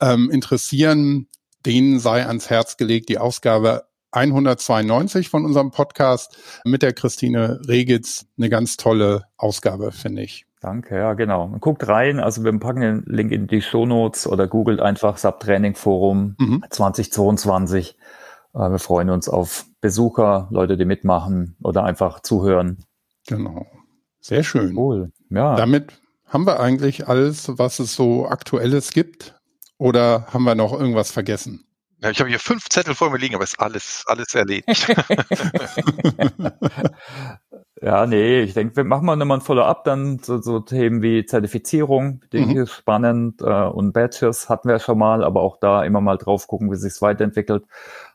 ähm, 0.00 0.30
interessieren, 0.30 1.28
denen 1.66 2.00
sei 2.00 2.24
ans 2.24 2.48
Herz 2.48 2.78
gelegt, 2.78 3.10
die 3.10 3.18
Ausgabe 3.18 3.87
192 4.12 5.28
von 5.28 5.44
unserem 5.44 5.70
Podcast 5.70 6.38
mit 6.64 6.82
der 6.82 6.92
Christine 6.92 7.60
Regitz. 7.66 8.26
Eine 8.36 8.48
ganz 8.48 8.76
tolle 8.76 9.24
Ausgabe, 9.36 9.92
finde 9.92 10.22
ich. 10.22 10.46
Danke, 10.60 10.96
ja, 10.96 11.14
genau. 11.14 11.48
Guckt 11.60 11.86
rein, 11.86 12.18
also 12.18 12.42
wir 12.42 12.58
packen 12.58 12.80
den 12.80 13.02
Link 13.06 13.30
in 13.30 13.46
die 13.46 13.62
Show 13.62 13.86
Notes 13.86 14.26
oder 14.26 14.48
googelt 14.48 14.80
einfach 14.80 15.16
Subtraining 15.16 15.74
Forum 15.74 16.34
mhm. 16.38 16.64
2022. 16.68 17.96
Äh, 18.54 18.58
wir 18.58 18.78
freuen 18.78 19.10
uns 19.10 19.28
auf 19.28 19.66
Besucher, 19.80 20.48
Leute, 20.50 20.76
die 20.76 20.84
mitmachen 20.84 21.56
oder 21.62 21.84
einfach 21.84 22.20
zuhören. 22.20 22.84
Genau. 23.28 23.66
Sehr 24.20 24.42
schön. 24.42 24.76
Cool. 24.76 25.12
Ja. 25.30 25.54
Damit 25.54 26.00
haben 26.26 26.46
wir 26.46 26.58
eigentlich 26.58 27.08
alles, 27.08 27.56
was 27.56 27.78
es 27.78 27.94
so 27.94 28.26
aktuelles 28.26 28.90
gibt. 28.90 29.34
Oder 29.78 30.26
haben 30.32 30.42
wir 30.42 30.56
noch 30.56 30.72
irgendwas 30.72 31.12
vergessen? 31.12 31.67
Ja, 32.00 32.10
ich 32.10 32.20
habe 32.20 32.30
hier 32.30 32.38
fünf 32.38 32.68
Zettel 32.68 32.94
vor 32.94 33.10
mir 33.10 33.18
liegen, 33.18 33.34
aber 33.34 33.44
ist 33.44 33.58
alles, 33.58 34.04
alles 34.06 34.34
erledigt. 34.34 34.88
ja, 37.82 38.06
nee, 38.06 38.40
ich 38.40 38.54
denke, 38.54 38.76
wir 38.76 38.84
machen 38.84 39.04
mal 39.04 39.16
nochmal 39.16 39.38
ein 39.38 39.42
Follow-up, 39.42 39.82
dann 39.82 40.20
so, 40.20 40.40
so 40.40 40.60
Themen 40.60 41.02
wie 41.02 41.26
Zertifizierung, 41.26 42.22
denke 42.32 42.54
mhm. 42.54 42.62
ich, 42.62 42.70
spannend, 42.70 43.42
äh, 43.42 43.64
und 43.64 43.92
Badges 43.92 44.48
hatten 44.48 44.68
wir 44.68 44.78
schon 44.78 44.98
mal, 44.98 45.24
aber 45.24 45.42
auch 45.42 45.58
da 45.58 45.82
immer 45.82 46.00
mal 46.00 46.18
drauf 46.18 46.46
gucken, 46.46 46.70
wie 46.70 46.76
sich 46.76 47.02
weiterentwickelt. 47.02 47.64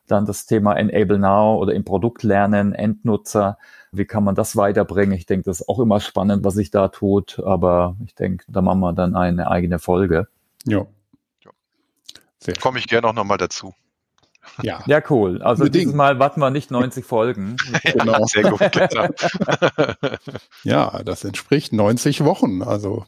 Dann 0.08 0.26
das 0.26 0.46
Thema 0.46 0.76
Enable 0.76 1.20
Now 1.20 1.58
oder 1.58 1.74
im 1.74 1.84
Produkt 1.84 2.24
lernen, 2.24 2.74
Endnutzer, 2.74 3.58
wie 3.92 4.06
kann 4.06 4.24
man 4.24 4.36
das 4.36 4.56
weiterbringen? 4.56 5.18
Ich 5.18 5.26
denke, 5.26 5.46
das 5.46 5.62
ist 5.62 5.70
auch 5.70 5.80
immer 5.80 6.00
spannend, 6.00 6.46
was 6.46 6.56
sich 6.56 6.72
da 6.72 6.88
tut, 6.88 7.42
aber 7.44 7.98
ich 8.06 8.16
denke, 8.16 8.46
da 8.48 8.62
machen 8.62 8.80
wir 8.80 8.94
dann 8.94 9.16
eine 9.16 9.52
eigene 9.52 9.80
Folge. 9.80 10.28
Ja. 10.66 10.86
Komme 12.60 12.80
ich 12.80 12.88
gerne 12.88 13.08
auch 13.08 13.14
nochmal 13.14 13.38
dazu. 13.38 13.74
Ja. 14.62 14.84
ja, 14.86 15.02
cool. 15.10 15.42
Also 15.42 15.64
Bedingt. 15.64 15.84
dieses 15.84 15.96
Mal 15.96 16.20
warten 16.20 16.40
wir 16.40 16.50
nicht 16.50 16.70
90 16.70 17.06
Folgen. 17.06 17.56
genau. 17.84 18.14
Ja, 18.20 18.26
sehr 18.26 18.44
gut. 18.52 18.60
ja, 20.64 21.02
das 21.04 21.24
entspricht 21.24 21.74
90 21.74 22.24
Wochen. 22.24 22.62
Also. 22.62 23.06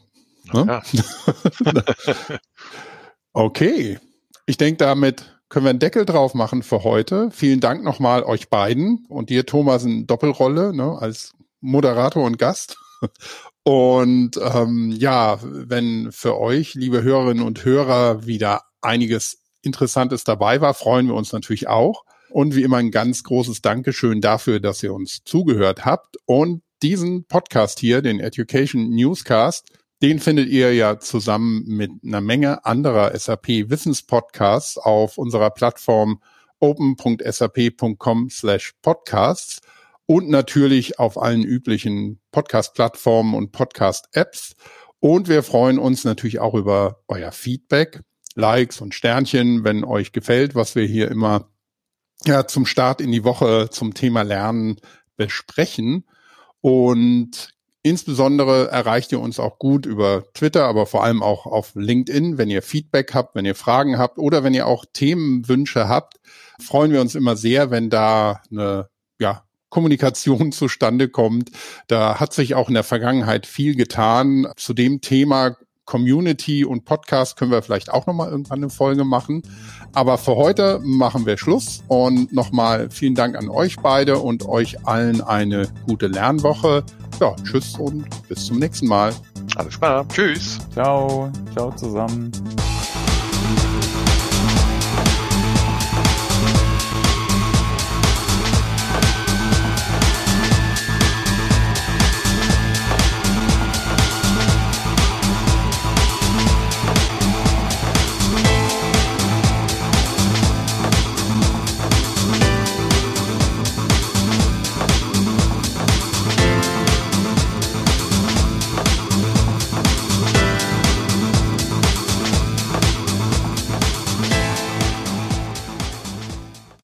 Ne? 0.52 0.82
Ja. 0.92 1.82
okay. 3.32 3.98
Ich 4.46 4.56
denke, 4.56 4.78
damit 4.78 5.38
können 5.48 5.66
wir 5.66 5.70
einen 5.70 5.78
Deckel 5.78 6.04
drauf 6.04 6.34
machen 6.34 6.62
für 6.62 6.84
heute. 6.84 7.30
Vielen 7.30 7.60
Dank 7.60 7.84
nochmal 7.84 8.22
euch 8.24 8.48
beiden 8.48 9.06
und 9.08 9.30
dir, 9.30 9.46
Thomas, 9.46 9.84
in 9.84 10.06
Doppelrolle 10.06 10.74
ne, 10.74 10.96
als 10.98 11.34
Moderator 11.60 12.24
und 12.24 12.38
Gast. 12.38 12.78
Und 13.62 14.38
ähm, 14.40 14.92
ja, 14.96 15.38
wenn 15.42 16.12
für 16.12 16.38
euch, 16.38 16.74
liebe 16.74 17.02
Hörerinnen 17.02 17.44
und 17.44 17.64
Hörer, 17.64 18.26
wieder 18.26 18.62
einiges 18.80 19.42
Interessantes 19.62 20.24
dabei 20.24 20.60
war, 20.60 20.74
freuen 20.74 21.08
wir 21.08 21.14
uns 21.14 21.32
natürlich 21.32 21.68
auch. 21.68 22.04
Und 22.30 22.54
wie 22.54 22.62
immer 22.62 22.78
ein 22.78 22.90
ganz 22.90 23.22
großes 23.22 23.62
Dankeschön 23.62 24.20
dafür, 24.20 24.60
dass 24.60 24.82
ihr 24.82 24.92
uns 24.92 25.22
zugehört 25.24 25.84
habt. 25.84 26.16
Und 26.26 26.62
diesen 26.82 27.24
Podcast 27.24 27.78
hier, 27.78 28.02
den 28.02 28.20
Education 28.20 28.90
Newscast, 28.90 29.70
den 30.02 30.18
findet 30.18 30.48
ihr 30.48 30.74
ja 30.74 30.98
zusammen 30.98 31.64
mit 31.66 31.90
einer 32.04 32.20
Menge 32.20 32.64
anderer 32.66 33.16
SAP 33.18 33.48
Wissenspodcasts 33.70 34.76
auf 34.76 35.16
unserer 35.16 35.50
Plattform 35.50 36.20
open.sap.com 36.60 38.30
slash 38.30 38.74
podcasts 38.82 39.60
und 40.06 40.28
natürlich 40.28 40.98
auf 40.98 41.20
allen 41.20 41.42
üblichen 41.42 42.20
Podcast-Plattformen 42.30 43.34
und 43.34 43.52
Podcast-Apps. 43.52 44.54
Und 45.00 45.28
wir 45.28 45.42
freuen 45.42 45.78
uns 45.78 46.04
natürlich 46.04 46.38
auch 46.38 46.54
über 46.54 47.02
euer 47.08 47.32
Feedback, 47.32 48.00
Likes 48.36 48.80
und 48.80 48.94
Sternchen, 48.94 49.64
wenn 49.64 49.82
euch 49.82 50.12
gefällt, 50.12 50.54
was 50.54 50.76
wir 50.76 50.84
hier 50.84 51.10
immer 51.10 51.48
ja, 52.24 52.46
zum 52.46 52.66
Start 52.66 53.00
in 53.00 53.10
die 53.12 53.24
Woche 53.24 53.68
zum 53.70 53.94
Thema 53.94 54.22
Lernen 54.22 54.76
besprechen. 55.16 56.04
Und 56.60 57.50
insbesondere 57.82 58.68
erreicht 58.70 59.12
ihr 59.12 59.20
uns 59.20 59.38
auch 59.38 59.58
gut 59.58 59.86
über 59.86 60.24
Twitter, 60.34 60.64
aber 60.64 60.86
vor 60.86 61.04
allem 61.04 61.22
auch 61.22 61.46
auf 61.46 61.72
LinkedIn. 61.74 62.38
Wenn 62.38 62.50
ihr 62.50 62.62
Feedback 62.62 63.14
habt, 63.14 63.34
wenn 63.34 63.44
ihr 63.44 63.54
Fragen 63.54 63.98
habt 63.98 64.18
oder 64.18 64.44
wenn 64.44 64.54
ihr 64.54 64.66
auch 64.66 64.84
Themenwünsche 64.92 65.88
habt, 65.88 66.14
freuen 66.60 66.92
wir 66.92 67.00
uns 67.00 67.14
immer 67.14 67.36
sehr, 67.36 67.70
wenn 67.70 67.90
da 67.90 68.42
eine 68.50 68.88
ja, 69.18 69.44
Kommunikation 69.70 70.52
zustande 70.52 71.08
kommt. 71.08 71.50
Da 71.86 72.20
hat 72.20 72.32
sich 72.32 72.54
auch 72.54 72.68
in 72.68 72.74
der 72.74 72.84
Vergangenheit 72.84 73.46
viel 73.46 73.76
getan. 73.76 74.48
Zu 74.56 74.74
dem 74.74 75.00
Thema 75.00 75.56
Community 75.86 76.64
und 76.64 76.84
Podcast 76.84 77.36
können 77.36 77.50
wir 77.50 77.62
vielleicht 77.62 77.90
auch 77.90 78.06
nochmal 78.06 78.30
irgendwann 78.30 78.58
eine 78.58 78.70
Folge 78.70 79.04
machen. 79.04 79.42
Aber 79.94 80.18
für 80.18 80.36
heute 80.36 80.80
machen 80.82 81.24
wir 81.24 81.38
Schluss 81.38 81.82
und 81.88 82.32
nochmal 82.32 82.90
vielen 82.90 83.14
Dank 83.14 83.36
an 83.36 83.48
euch 83.48 83.76
beide 83.78 84.18
und 84.18 84.46
euch 84.46 84.86
allen 84.86 85.22
eine 85.22 85.68
gute 85.86 86.08
Lernwoche. 86.08 86.84
Ja, 87.20 87.34
tschüss 87.42 87.78
und 87.78 88.04
bis 88.28 88.46
zum 88.46 88.58
nächsten 88.58 88.88
Mal. 88.88 89.14
Alles 89.56 89.78
klar. 89.78 90.06
Tschüss. 90.08 90.58
Ciao. 90.74 91.30
Ciao 91.54 91.70
zusammen. 91.74 92.30